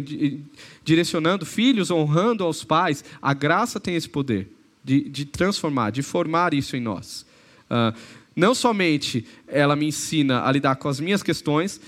[0.83, 4.51] direcionando filhos, honrando aos pais, a graça tem esse poder
[4.83, 7.25] de, de transformar, de formar isso em nós.
[7.71, 7.97] Uh,
[8.35, 11.79] não somente ela me ensina a lidar com as minhas questões,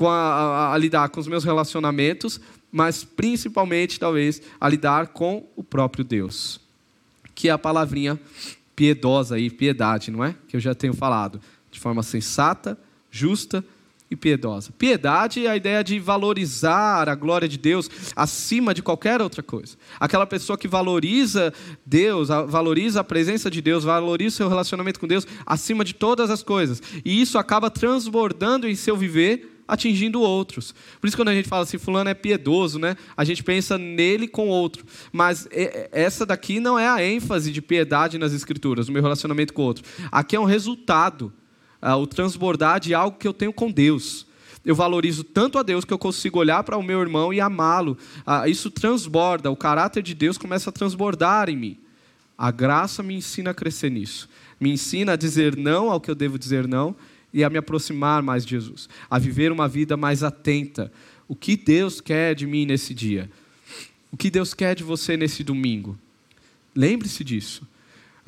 [0.00, 5.64] a, a, a lidar com os meus relacionamentos, mas principalmente, talvez, a lidar com o
[5.64, 6.60] próprio Deus,
[7.34, 8.16] que é a palavrinha
[8.76, 10.36] piedosa e piedade, não é?
[10.46, 12.78] Que eu já tenho falado, de forma sensata,
[13.10, 13.64] justa
[14.10, 14.72] e piedosa.
[14.76, 19.76] Piedade é a ideia de valorizar a glória de Deus acima de qualquer outra coisa.
[20.00, 21.54] Aquela pessoa que valoriza
[21.86, 26.28] Deus, valoriza a presença de Deus, valoriza o seu relacionamento com Deus acima de todas
[26.28, 26.82] as coisas.
[27.04, 30.74] E isso acaba transbordando em seu viver atingindo outros.
[31.00, 32.96] Por isso quando a gente fala assim, fulano é piedoso, né?
[33.16, 34.84] A gente pensa nele com outro.
[35.12, 35.48] Mas
[35.92, 39.66] essa daqui não é a ênfase de piedade nas escrituras, no meu relacionamento com o
[39.66, 39.84] outro.
[40.10, 41.32] Aqui é um resultado
[41.80, 44.26] ah, o transbordar de algo que eu tenho com Deus.
[44.64, 47.96] Eu valorizo tanto a Deus que eu consigo olhar para o meu irmão e amá-lo.
[48.26, 51.78] Ah, isso transborda, o caráter de Deus começa a transbordar em mim.
[52.36, 54.28] A graça me ensina a crescer nisso.
[54.58, 56.94] Me ensina a dizer não ao que eu devo dizer não
[57.32, 58.88] e a me aproximar mais de Jesus.
[59.08, 60.92] A viver uma vida mais atenta.
[61.26, 63.30] O que Deus quer de mim nesse dia?
[64.12, 65.98] O que Deus quer de você nesse domingo?
[66.74, 67.66] Lembre-se disso.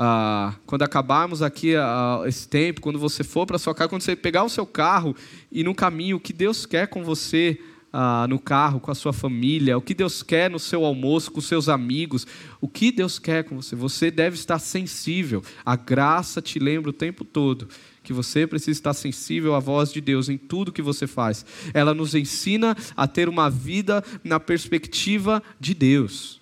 [0.05, 4.17] Ah, quando acabarmos aqui ah, esse tempo, quando você for para sua casa, quando você
[4.17, 5.15] pegar o seu carro
[5.49, 7.57] e no caminho, o que Deus quer com você
[7.93, 11.41] ah, no carro, com a sua família, o que Deus quer no seu almoço, com
[11.41, 12.27] seus amigos,
[12.61, 13.77] o que Deus quer com você.
[13.77, 15.41] Você deve estar sensível.
[15.65, 17.69] A graça te lembra o tempo todo
[18.03, 21.47] que você precisa estar sensível à voz de Deus em tudo que você faz.
[21.73, 26.42] Ela nos ensina a ter uma vida na perspectiva de Deus.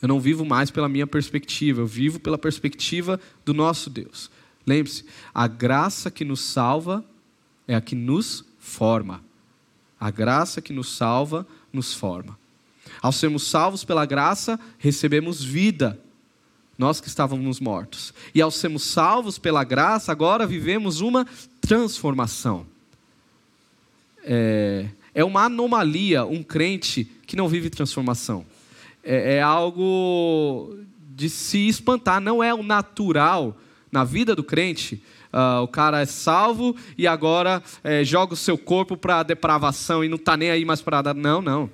[0.00, 4.30] Eu não vivo mais pela minha perspectiva, eu vivo pela perspectiva do nosso Deus.
[4.66, 5.04] Lembre-se,
[5.34, 7.04] a graça que nos salva
[7.66, 9.22] é a que nos forma.
[9.98, 12.38] A graça que nos salva nos forma.
[13.00, 15.98] Ao sermos salvos pela graça, recebemos vida,
[16.76, 18.12] nós que estávamos mortos.
[18.34, 21.26] E ao sermos salvos pela graça, agora vivemos uma
[21.60, 22.66] transformação.
[24.22, 28.44] É, É uma anomalia um crente que não vive transformação.
[29.06, 33.56] É, é algo de se espantar, não é o natural
[33.90, 35.02] na vida do crente.
[35.32, 40.04] Uh, o cara é salvo e agora é, joga o seu corpo para a depravação
[40.04, 41.14] e não está nem aí mais para nada.
[41.14, 41.70] Não, não.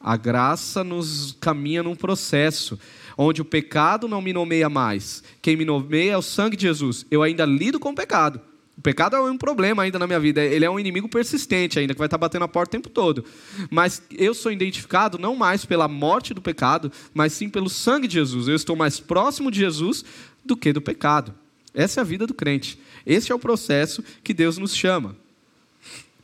[0.00, 2.78] A graça nos caminha num processo
[3.16, 5.24] onde o pecado não me nomeia mais.
[5.42, 7.04] Quem me nomeia é o sangue de Jesus.
[7.10, 8.40] Eu ainda lido com o pecado.
[8.78, 10.40] O pecado é um problema ainda na minha vida.
[10.40, 13.24] Ele é um inimigo persistente ainda, que vai estar batendo a porta o tempo todo.
[13.68, 18.14] Mas eu sou identificado não mais pela morte do pecado, mas sim pelo sangue de
[18.14, 18.46] Jesus.
[18.46, 20.04] Eu estou mais próximo de Jesus
[20.44, 21.34] do que do pecado.
[21.74, 22.78] Essa é a vida do crente.
[23.04, 25.16] Esse é o processo que Deus nos chama.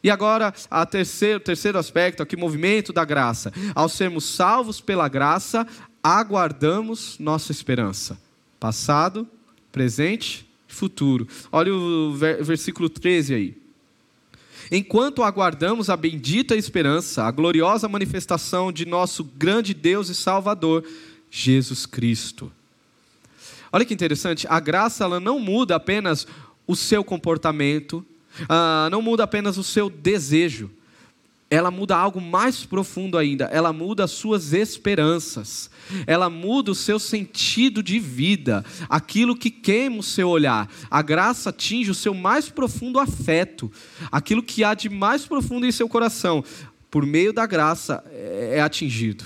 [0.00, 3.52] E agora, o terceiro, terceiro aspecto aqui, movimento da graça.
[3.74, 5.66] Ao sermos salvos pela graça,
[6.00, 8.16] aguardamos nossa esperança.
[8.60, 9.26] Passado,
[9.72, 10.43] presente
[10.74, 11.26] futuro.
[11.50, 13.64] Olha o versículo 13 aí.
[14.70, 20.84] Enquanto aguardamos a bendita esperança, a gloriosa manifestação de nosso grande Deus e Salvador,
[21.30, 22.50] Jesus Cristo.
[23.72, 26.26] Olha que interessante, a graça ela não muda apenas
[26.66, 28.04] o seu comportamento,
[28.48, 30.70] ah, não muda apenas o seu desejo,
[31.50, 35.70] ela muda algo mais profundo ainda, ela muda as suas esperanças,
[36.06, 40.68] ela muda o seu sentido de vida, aquilo que queima o seu olhar.
[40.90, 43.70] A graça atinge o seu mais profundo afeto,
[44.10, 46.42] aquilo que há de mais profundo em seu coração,
[46.90, 49.24] por meio da graça é, é atingido.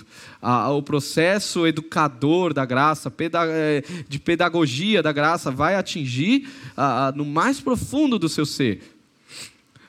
[0.75, 3.13] O processo educador da graça,
[3.51, 6.49] é, de pedagogia da graça, vai atingir
[7.15, 8.98] no mais profundo do seu ser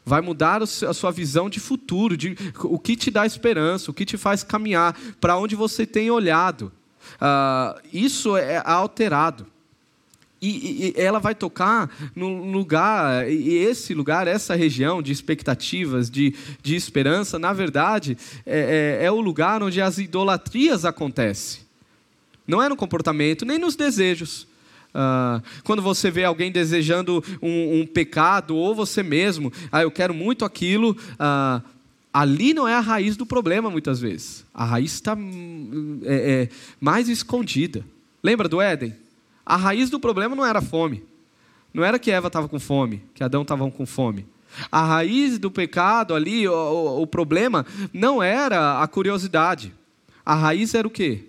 [0.10, 4.06] vai mudar a sua visão de futuro, de o que te dá esperança, o que
[4.06, 6.72] te faz caminhar, para onde você tem olhado.
[7.16, 9.46] Uh, isso é alterado.
[10.42, 16.34] E, e, ela vai tocar num lugar, e esse lugar, essa região de expectativas, de,
[16.64, 18.18] de esperança, na verdade,
[18.48, 21.62] é, é, é o lugar onde as idolatrias acontecem.
[22.48, 24.48] Não é no comportamento, nem nos desejos.
[25.00, 30.14] Uh, quando você vê alguém desejando um, um, pecado, ou você mesmo, ah, eu quero
[30.14, 31.64] muito aquilo, uh,
[32.12, 34.46] ali não é a raiz do problema, muitas vezes.
[34.54, 35.18] A raiz está
[36.04, 36.50] é, é,
[36.82, 37.86] mais escondida.
[38.22, 38.94] Lembra do Éden?
[39.46, 41.02] A raiz do problema não era fome.
[41.74, 44.26] Não era que Eva estava com fome, que Adão estava com fome.
[44.70, 49.74] A raiz do pecado ali, o, o, o problema, não era a curiosidade.
[50.26, 51.24] A raiz era o quê?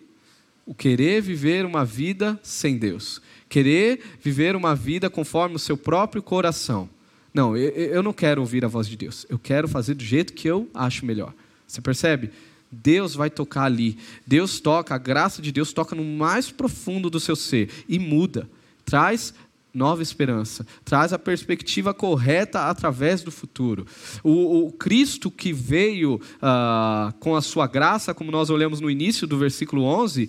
[0.67, 6.23] O querer viver uma vida sem Deus querer viver uma vida conforme o seu próprio
[6.23, 6.89] coração.
[7.35, 9.27] Não, eu, não quero ouvir a voz de Deus.
[9.29, 11.35] Eu quero fazer do jeito que eu acho melhor.
[11.67, 12.31] Você percebe?
[12.71, 13.99] Deus vai tocar ali.
[14.27, 18.49] Deus toca, a graça de Deus toca no mais profundo do seu ser e muda.
[18.85, 19.35] Traz
[19.73, 23.87] nova esperança, traz a perspectiva correta através do futuro.
[24.23, 29.29] O, o Cristo que veio uh, com a sua graça, como nós olhamos no início
[29.29, 30.29] do versículo 11,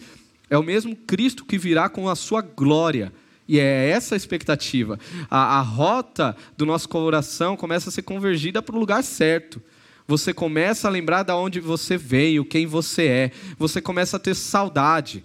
[0.51, 3.13] é o mesmo Cristo que virá com a sua glória.
[3.47, 4.99] E é essa a expectativa.
[5.29, 9.61] A, a rota do nosso coração começa a ser convergida para o lugar certo.
[10.05, 13.31] Você começa a lembrar de onde você veio, quem você é.
[13.57, 15.23] Você começa a ter saudade.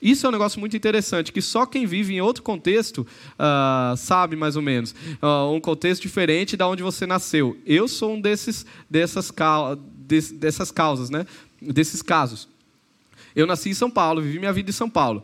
[0.00, 4.36] Isso é um negócio muito interessante, que só quem vive em outro contexto uh, sabe
[4.36, 4.94] mais ou menos.
[5.20, 7.56] Uh, um contexto diferente da onde você nasceu.
[7.66, 9.32] Eu sou um desses, dessas,
[10.34, 11.26] dessas causas, né?
[11.60, 12.48] desses casos.
[13.36, 15.22] Eu nasci em São Paulo, vivi minha vida em São Paulo.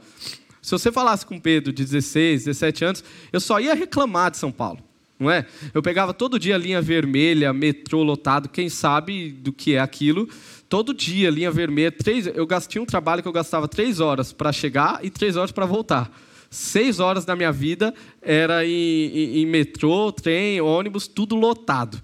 [0.61, 4.53] Se você falasse com Pedro de 16, 17 anos, eu só ia reclamar de São
[4.53, 4.79] Paulo,
[5.19, 5.47] não é?
[5.73, 10.29] Eu pegava todo dia linha vermelha, metrô lotado, quem sabe do que é aquilo.
[10.69, 14.53] Todo dia linha vermelha, três, eu gastei um trabalho que eu gastava três horas para
[14.53, 16.13] chegar e três horas para voltar.
[16.49, 22.01] Seis horas da minha vida era em, em, em metrô, trem, ônibus, tudo lotado.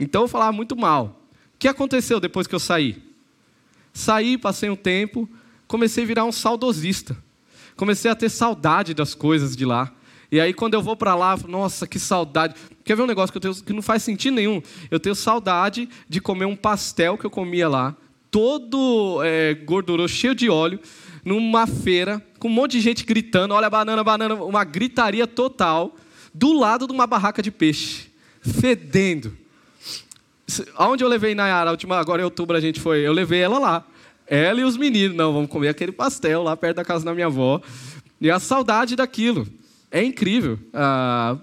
[0.00, 1.22] Então eu falava muito mal.
[1.54, 2.96] O que aconteceu depois que eu saí?
[3.92, 5.28] Saí, passei um tempo,
[5.74, 7.16] comecei a virar um saudosista.
[7.74, 9.92] Comecei a ter saudade das coisas de lá.
[10.30, 12.54] E aí, quando eu vou para lá, nossa, que saudade.
[12.84, 14.62] Quer ver um negócio que, eu tenho, que não faz sentido nenhum?
[14.88, 17.96] Eu tenho saudade de comer um pastel que eu comia lá,
[18.30, 20.78] todo é, gorduroso, cheio de óleo,
[21.24, 25.96] numa feira, com um monte de gente gritando: olha, banana, banana, uma gritaria total,
[26.32, 29.36] do lado de uma barraca de peixe, fedendo.
[30.76, 33.58] Aonde eu levei Nayara, a última, agora em outubro a gente foi, eu levei ela
[33.58, 33.84] lá.
[34.26, 37.26] Ela e os meninos, não, vamos comer aquele pastel lá perto da casa da minha
[37.26, 37.60] avó.
[38.20, 39.46] E a saudade daquilo.
[39.90, 40.58] É incrível.
[40.72, 41.36] Ah,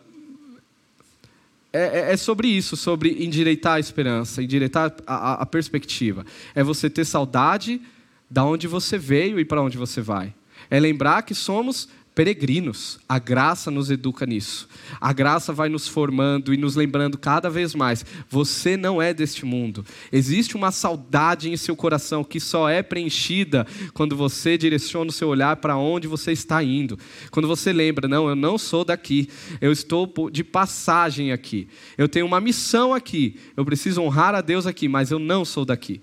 [1.73, 6.25] é, é, é, sobre isso, sobre endireitar a esperança, endireitar a, a, a perspectiva.
[6.53, 7.82] É você ter saudade
[8.29, 10.34] da onde você veio e para onde você vai.
[10.69, 12.99] É lembrar que somos peregrinos.
[13.07, 14.68] A graça nos educa nisso.
[14.99, 19.45] A graça vai nos formando e nos lembrando cada vez mais: você não é deste
[19.45, 19.86] mundo.
[20.12, 25.30] Existe uma saudade em seu coração que só é preenchida quando você direciona o seu
[25.30, 26.97] olhar para onde você está indo.
[27.30, 31.68] Quando você lembra: não, eu não sou daqui, eu estou de passagem aqui.
[31.97, 35.66] Eu tenho uma missão aqui, eu preciso honrar a Deus aqui, mas eu não sou
[35.66, 36.01] daqui.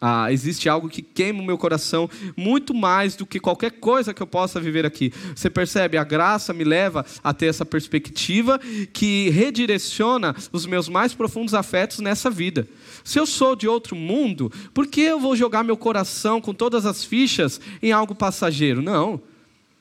[0.00, 4.22] Ah, existe algo que queima o meu coração muito mais do que qualquer coisa que
[4.22, 5.12] eu possa viver aqui.
[5.36, 5.98] Você percebe?
[5.98, 8.58] A graça me leva a ter essa perspectiva
[8.94, 12.66] que redireciona os meus mais profundos afetos nessa vida.
[13.04, 16.86] Se eu sou de outro mundo, por que eu vou jogar meu coração com todas
[16.86, 18.80] as fichas em algo passageiro?
[18.80, 19.20] Não.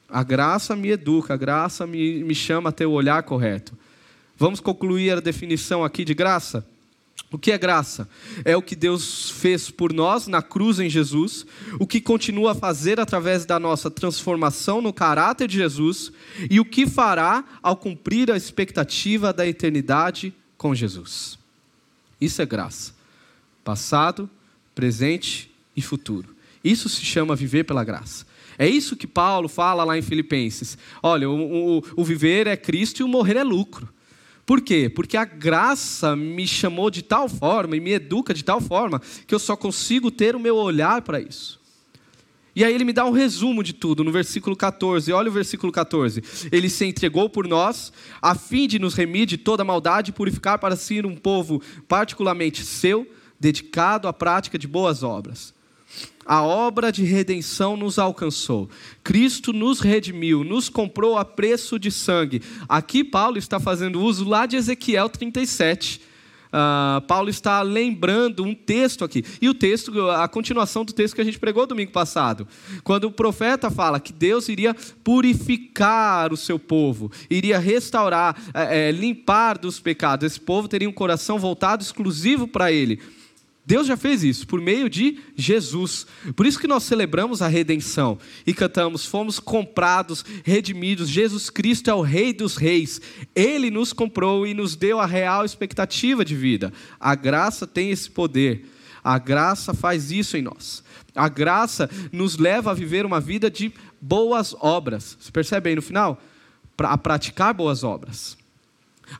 [0.10, 3.78] A graça me educa, a graça me, me chama a ter o olhar correto.
[4.36, 6.66] Vamos concluir a definição aqui de graça?
[7.32, 8.10] O que é graça?
[8.44, 11.46] É o que Deus fez por nós na cruz em Jesus,
[11.80, 16.12] o que continua a fazer através da nossa transformação no caráter de Jesus
[16.50, 21.38] e o que fará ao cumprir a expectativa da eternidade com Jesus.
[22.20, 22.94] Isso é graça.
[23.64, 24.28] Passado,
[24.74, 26.36] presente e futuro.
[26.64, 28.26] Isso se chama viver pela graça.
[28.58, 30.78] É isso que Paulo fala lá em Filipenses.
[31.02, 33.88] Olha, o, o, o viver é Cristo e o morrer é lucro.
[34.50, 34.90] Por quê?
[34.90, 39.36] Porque a graça me chamou de tal forma e me educa de tal forma que
[39.36, 41.62] eu só consigo ter o meu olhar para isso.
[42.56, 45.14] E aí ele me dá um resumo de tudo no versículo 14.
[45.14, 46.24] Olha o versículo 14.
[46.52, 50.58] Ele se entregou por nós, a fim de nos remir de toda maldade e purificar
[50.58, 53.08] para si um povo particularmente seu,
[53.40, 55.54] dedicado à prática de boas obras
[56.30, 58.70] a obra de redenção nos alcançou.
[59.04, 62.44] Cristo nos redimiu, nos comprou a preço de sangue.
[62.68, 65.98] Aqui Paulo está fazendo uso lá de Ezequiel 37.
[65.98, 69.24] Uh, ah, Paulo está lembrando um texto aqui.
[69.42, 72.48] E o texto, a continuação do texto que a gente pregou domingo passado.
[72.84, 78.92] Quando o profeta fala que Deus iria purificar o seu povo, iria restaurar, é, é,
[78.92, 80.26] limpar dos pecados.
[80.26, 83.00] Esse povo teria um coração voltado exclusivo para ele.
[83.70, 86.08] Deus já fez isso por meio de Jesus.
[86.36, 91.08] Por isso que nós celebramos a redenção e cantamos: fomos comprados, redimidos.
[91.08, 93.00] Jesus Cristo é o Rei dos Reis.
[93.36, 96.74] Ele nos comprou e nos deu a real expectativa de vida.
[97.00, 98.66] A graça tem esse poder.
[99.04, 100.84] A graça faz isso em nós.
[101.14, 105.16] A graça nos leva a viver uma vida de boas obras.
[105.20, 106.20] Você percebe aí no final?
[106.76, 108.39] A praticar boas obras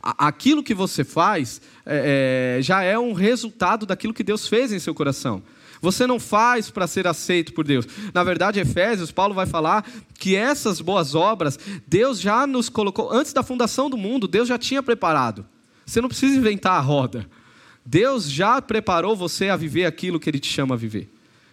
[0.02, 4.80] aquilo que você faz é, é, já é um resultado daquilo que Deus fez em
[4.80, 5.42] seu coração.
[5.82, 7.88] Você não faz para ser aceito por Deus.
[8.14, 13.32] Na verdade, Efésios, Paulo vai falar que essas boas obras, Deus já nos colocou, antes
[13.32, 15.46] da fundação do mundo, Deus já tinha preparado.
[15.86, 17.26] Você não precisa inventar a roda.
[17.86, 21.10] Deus já preparou você a viver aquilo que Ele te chama a viver.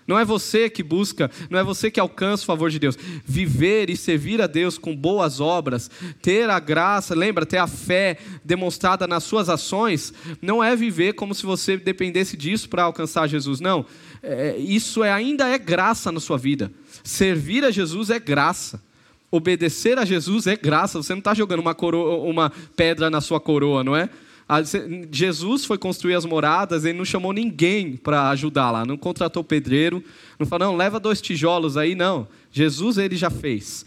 [0.07, 2.97] Não é você que busca, não é você que alcança o favor de Deus.
[3.25, 5.91] Viver e servir a Deus com boas obras,
[6.23, 11.35] ter a graça, lembra, ter a fé demonstrada nas suas ações, não é viver como
[11.35, 13.61] se você dependesse disso para alcançar Jesus.
[13.61, 13.85] Não.
[14.23, 16.71] É, isso é, ainda é graça na sua vida.
[17.03, 18.83] Servir a Jesus é graça.
[19.31, 21.03] Obedecer a Jesus é graça.
[21.03, 24.09] Você não está jogando uma, coroa, uma pedra na sua coroa, não é?
[25.11, 30.03] Jesus foi construir as moradas, ele não chamou ninguém para ajudar lá, não contratou pedreiro,
[30.39, 32.29] não falou, não, leva dois tijolos aí, não.
[32.53, 33.85] Jesus ele já fez.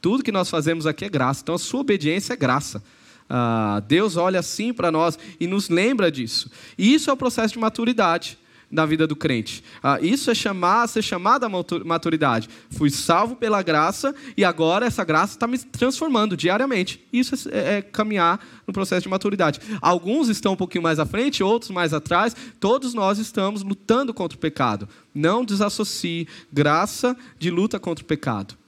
[0.00, 2.82] Tudo que nós fazemos aqui é graça, então a sua obediência é graça.
[3.28, 6.50] Ah, Deus olha assim para nós e nos lembra disso.
[6.78, 8.38] E isso é o processo de maturidade
[8.70, 9.64] na vida do crente.
[9.82, 11.48] Ah, isso é chamar, ser chamado à
[11.84, 12.48] maturidade.
[12.70, 17.04] Fui salvo pela graça e agora essa graça está me transformando diariamente.
[17.12, 19.60] Isso é, é, é, caminhar no processo de maturidade.
[19.80, 22.36] Alguns estão um pouquinho mais à frente, outros mais atrás.
[22.60, 24.88] Todos nós estamos lutando contra o pecado.
[25.12, 28.60] Não desassocie graça de luta contra o pecado.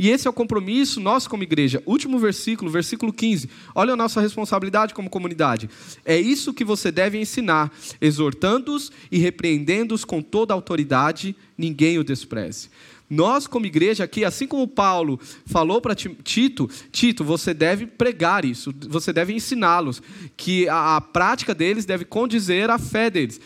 [0.00, 1.82] E esse é o compromisso nosso como igreja.
[1.84, 3.50] Último versículo, versículo 15.
[3.74, 5.68] Olha a nossa responsabilidade como comunidade.
[6.06, 7.70] É isso que você deve ensinar,
[8.00, 12.70] exortando-os e repreendendo-os com toda autoridade, ninguém o despreze.
[13.10, 18.72] Nós, como igreja aqui, assim como Paulo falou para Tito, Tito, você deve pregar isso,
[18.88, 20.00] você deve ensiná-los,
[20.34, 23.38] que a, a prática deles deve condizer à fé deles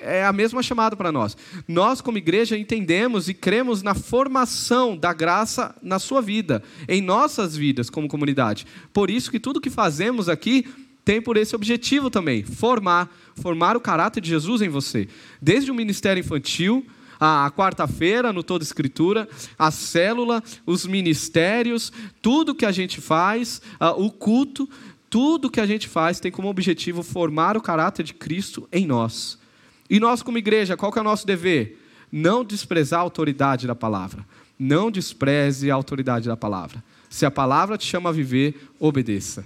[0.00, 1.36] é a mesma chamada para nós.
[1.68, 7.56] Nós, como igreja, entendemos e cremos na formação da graça na sua vida, em nossas
[7.56, 8.66] vidas como comunidade.
[8.92, 10.66] Por isso que tudo que fazemos aqui
[11.04, 15.08] tem por esse objetivo também: formar, formar o caráter de Jesus em você.
[15.40, 16.86] Desde o ministério infantil,
[17.18, 19.28] a quarta-feira no Toda Escritura,
[19.58, 21.92] a célula, os ministérios,
[22.22, 23.60] tudo que a gente faz,
[23.96, 24.68] o culto,
[25.10, 29.39] tudo que a gente faz tem como objetivo formar o caráter de Cristo em nós.
[29.90, 31.84] E nós, como igreja, qual que é o nosso dever?
[32.12, 34.24] Não desprezar a autoridade da palavra.
[34.56, 36.82] Não despreze a autoridade da palavra.
[37.08, 39.44] Se a palavra te chama a viver, obedeça.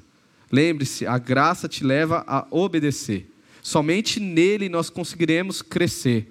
[0.53, 3.33] Lembre-se, a graça te leva a obedecer.
[3.63, 6.31] Somente nele nós conseguiremos crescer.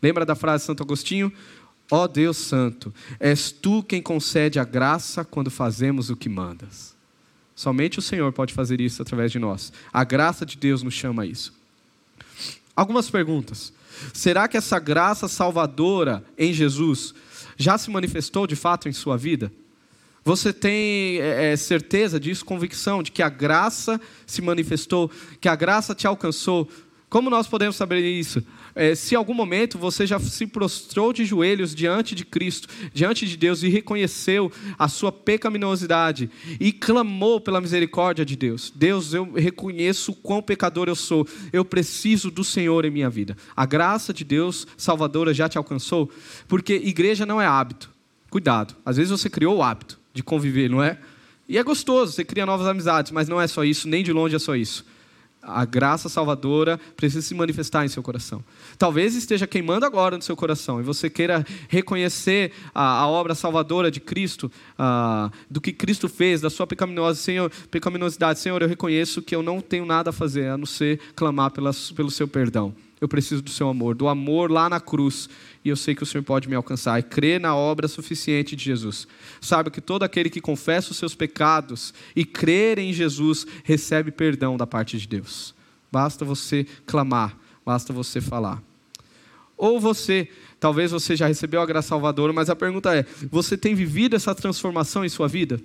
[0.00, 1.32] Lembra da frase de Santo Agostinho?
[1.90, 6.94] Ó oh Deus Santo, és tu quem concede a graça quando fazemos o que mandas.
[7.54, 9.72] Somente o Senhor pode fazer isso através de nós.
[9.92, 11.52] A graça de Deus nos chama a isso.
[12.76, 13.72] Algumas perguntas.
[14.12, 17.14] Será que essa graça salvadora em Jesus
[17.56, 19.52] já se manifestou de fato em sua vida?
[20.24, 25.10] Você tem é, é certeza disso, convicção de que a graça se manifestou,
[25.40, 26.68] que a graça te alcançou?
[27.08, 28.42] Como nós podemos saber isso?
[28.74, 33.26] É, se em algum momento você já se prostrou de joelhos diante de Cristo, diante
[33.26, 38.72] de Deus e reconheceu a sua pecaminosidade e clamou pela misericórdia de Deus.
[38.74, 43.36] Deus, eu reconheço o quão pecador eu sou, eu preciso do Senhor em minha vida.
[43.54, 46.10] A graça de Deus salvadora já te alcançou?
[46.48, 47.90] Porque igreja não é hábito.
[48.28, 50.98] Cuidado, às vezes você criou o hábito de conviver, não é?
[51.48, 54.34] E é gostoso, você cria novas amizades, mas não é só isso, nem de longe
[54.34, 54.84] é só isso
[55.46, 58.42] a graça salvadora precisa se manifestar em seu coração.
[58.78, 63.90] Talvez esteja queimando agora no seu coração e você queira reconhecer a, a obra salvadora
[63.90, 66.66] de Cristo, a, do que Cristo fez, da sua.
[67.14, 68.38] Senhor, pecaminosidade.
[68.38, 71.70] Senhor, eu reconheço que eu não tenho nada a fazer a não ser clamar pela,
[71.94, 72.74] pelo seu perdão.
[73.00, 75.28] Eu preciso do seu amor, do amor lá na cruz
[75.64, 76.98] e eu sei que o Senhor pode me alcançar.
[76.98, 79.08] E crer na obra suficiente de Jesus.
[79.40, 84.58] Sabe que todo aquele que confessa os seus pecados e crer em Jesus recebe perdão
[84.58, 85.54] da parte de Deus.
[85.90, 88.62] Basta você clamar, basta você falar.
[89.56, 90.28] Ou você,
[90.60, 94.34] talvez você já recebeu a graça salvadora, mas a pergunta é: você tem vivido essa
[94.34, 95.58] transformação em sua vida?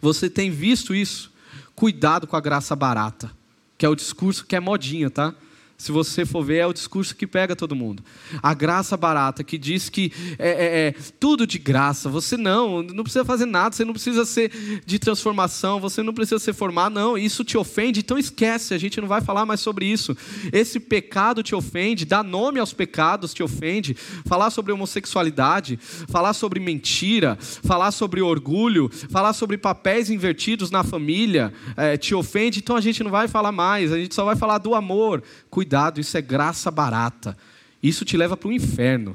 [0.00, 1.32] Você tem visto isso?
[1.74, 3.32] Cuidado com a graça barata,
[3.76, 5.34] que é o discurso que é modinha, tá?
[5.78, 8.02] Se você for ver, é o discurso que pega todo mundo.
[8.42, 12.08] A graça barata, que diz que é, é, é, tudo de graça.
[12.08, 16.40] Você não, não precisa fazer nada, você não precisa ser de transformação, você não precisa
[16.40, 17.16] ser formado, não.
[17.16, 20.16] Isso te ofende, então esquece, a gente não vai falar mais sobre isso.
[20.52, 23.94] Esse pecado te ofende, dar nome aos pecados te ofende.
[24.26, 31.52] Falar sobre homossexualidade, falar sobre mentira, falar sobre orgulho, falar sobre papéis invertidos na família
[31.76, 34.58] é, te ofende, então a gente não vai falar mais, a gente só vai falar
[34.58, 35.22] do amor.
[35.48, 37.36] Cuidado Cuidado, isso é graça barata.
[37.82, 39.14] Isso te leva para o inferno.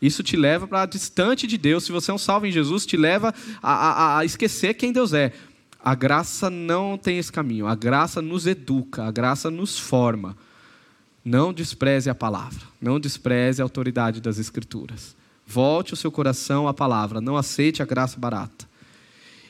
[0.00, 1.84] Isso te leva para distante de Deus.
[1.84, 5.14] Se você é um salvo em Jesus, te leva a, a, a esquecer quem Deus
[5.14, 5.32] é.
[5.82, 7.66] A graça não tem esse caminho.
[7.66, 10.36] A graça nos educa, a graça nos forma.
[11.24, 12.60] Não despreze a palavra.
[12.78, 15.16] Não despreze a autoridade das Escrituras.
[15.46, 17.22] Volte o seu coração à palavra.
[17.22, 18.68] Não aceite a graça barata.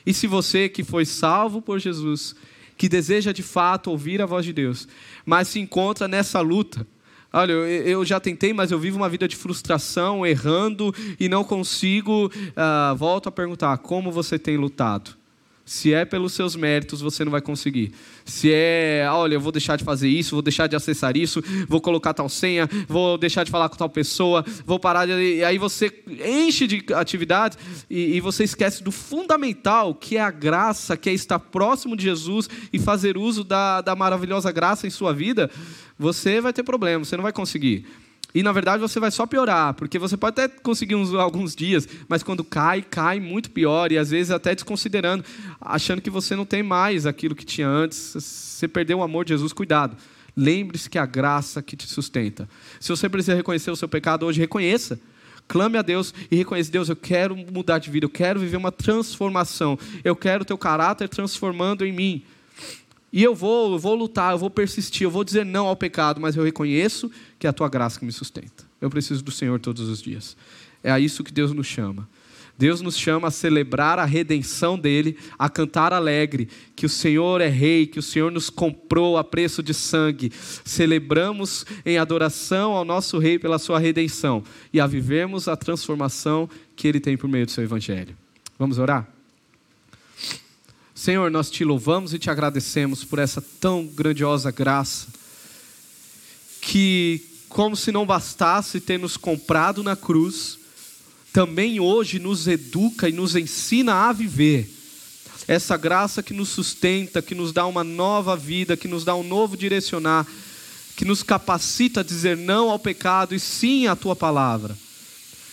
[0.05, 2.33] E se você que foi salvo por Jesus
[2.77, 4.87] que deseja de fato ouvir a voz de Deus,
[5.25, 6.85] mas se encontra nessa luta.
[7.33, 12.27] Olha, eu já tentei, mas eu vivo uma vida de frustração, errando e não consigo.
[12.27, 15.16] Uh, volto a perguntar: como você tem lutado?
[15.67, 17.91] Se é pelos seus méritos, você não vai conseguir.
[18.23, 21.81] Se é, olha, eu vou deixar de fazer isso, vou deixar de acessar isso, vou
[21.81, 25.11] colocar tal senha, vou deixar de falar com tal pessoa, vou parar de.
[25.11, 25.91] E aí você
[26.25, 27.57] enche de atividades
[27.89, 32.03] e, e você esquece do fundamental, que é a graça, que é estar próximo de
[32.03, 35.51] Jesus e fazer uso da, da maravilhosa graça em sua vida.
[35.99, 37.85] Você vai ter problema, você não vai conseguir.
[38.33, 41.87] E na verdade você vai só piorar, porque você pode até conseguir uns, alguns dias,
[42.07, 45.23] mas quando cai, cai muito pior, e às vezes até desconsiderando,
[45.59, 49.29] achando que você não tem mais aquilo que tinha antes, você perdeu o amor de
[49.29, 49.97] Jesus, cuidado.
[50.35, 52.47] Lembre-se que é a graça que te sustenta.
[52.79, 54.99] Se você precisa reconhecer o seu pecado hoje, reconheça.
[55.47, 58.71] Clame a Deus e reconheça: Deus, eu quero mudar de vida, eu quero viver uma
[58.71, 62.23] transformação, eu quero o teu caráter transformando em mim.
[63.17, 66.21] E eu vou, eu vou lutar, eu vou persistir, eu vou dizer não ao pecado,
[66.21, 67.09] mas eu reconheço
[67.39, 68.63] que é a tua graça que me sustenta.
[68.79, 70.37] Eu preciso do Senhor todos os dias.
[70.83, 72.07] É a isso que Deus nos chama.
[72.59, 77.47] Deus nos chama a celebrar a redenção dele, a cantar alegre, que o Senhor é
[77.47, 80.31] rei, que o Senhor nos comprou a preço de sangue.
[80.63, 86.87] Celebramos em adoração ao nosso rei pela sua redenção e a vivemos a transformação que
[86.87, 88.15] ele tem por meio do seu evangelho.
[88.59, 89.16] Vamos orar?
[90.97, 95.05] Senhor, nós te louvamos e te agradecemos por essa tão grandiosa graça,
[96.59, 100.57] que, como se não bastasse ter nos comprado na cruz,
[101.31, 104.67] também hoje nos educa e nos ensina a viver.
[105.47, 109.23] Essa graça que nos sustenta, que nos dá uma nova vida, que nos dá um
[109.23, 110.25] novo direcionar,
[110.95, 114.75] que nos capacita a dizer não ao pecado e sim à tua palavra.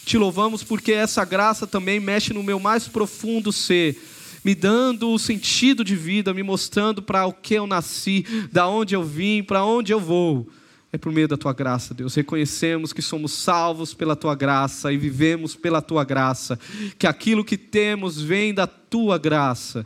[0.07, 4.01] Te louvamos porque essa graça também mexe no meu mais profundo ser
[4.45, 8.95] me dando o sentido de vida, me mostrando para o que eu nasci, da onde
[8.95, 10.47] eu vim, para onde eu vou.
[10.93, 12.15] é por meio da tua graça, Deus.
[12.15, 16.57] Reconhecemos que somos salvos pela tua graça e vivemos pela tua graça,
[16.97, 19.85] que aquilo que temos vem da tua graça.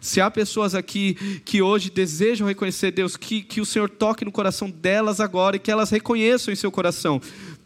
[0.00, 1.14] Se há pessoas aqui
[1.44, 5.58] que hoje desejam reconhecer Deus, que, que o Senhor toque no coração delas agora e
[5.58, 7.20] que elas reconheçam em seu coração: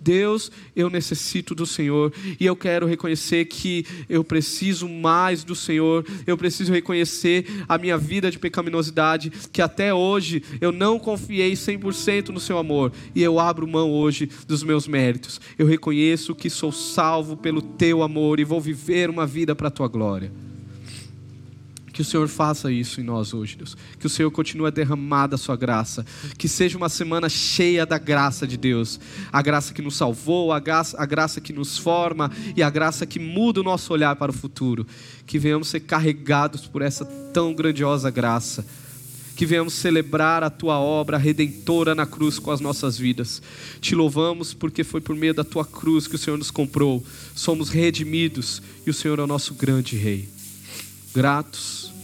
[0.06, 6.06] Deus, eu necessito do Senhor e eu quero reconhecer que eu preciso mais do Senhor,
[6.24, 12.28] eu preciso reconhecer a minha vida de pecaminosidade, que até hoje eu não confiei 100%
[12.28, 15.40] no Seu amor e eu abro mão hoje dos meus méritos.
[15.58, 19.72] Eu reconheço que sou salvo pelo Teu amor e vou viver uma vida para a
[19.72, 20.30] Tua glória.
[21.96, 23.74] Que o Senhor faça isso em nós hoje, Deus.
[23.98, 26.04] Que o Senhor continue a derramar da sua graça.
[26.36, 29.00] Que seja uma semana cheia da graça de Deus.
[29.32, 33.06] A graça que nos salvou, a graça, a graça que nos forma e a graça
[33.06, 34.86] que muda o nosso olhar para o futuro.
[35.24, 38.66] Que venhamos ser carregados por essa tão grandiosa graça.
[39.34, 43.40] Que venhamos celebrar a tua obra redentora na cruz com as nossas vidas.
[43.80, 47.02] Te louvamos porque foi por meio da tua cruz que o Senhor nos comprou.
[47.34, 50.28] Somos redimidos e o Senhor é o nosso grande Rei.
[51.14, 51.85] Gratos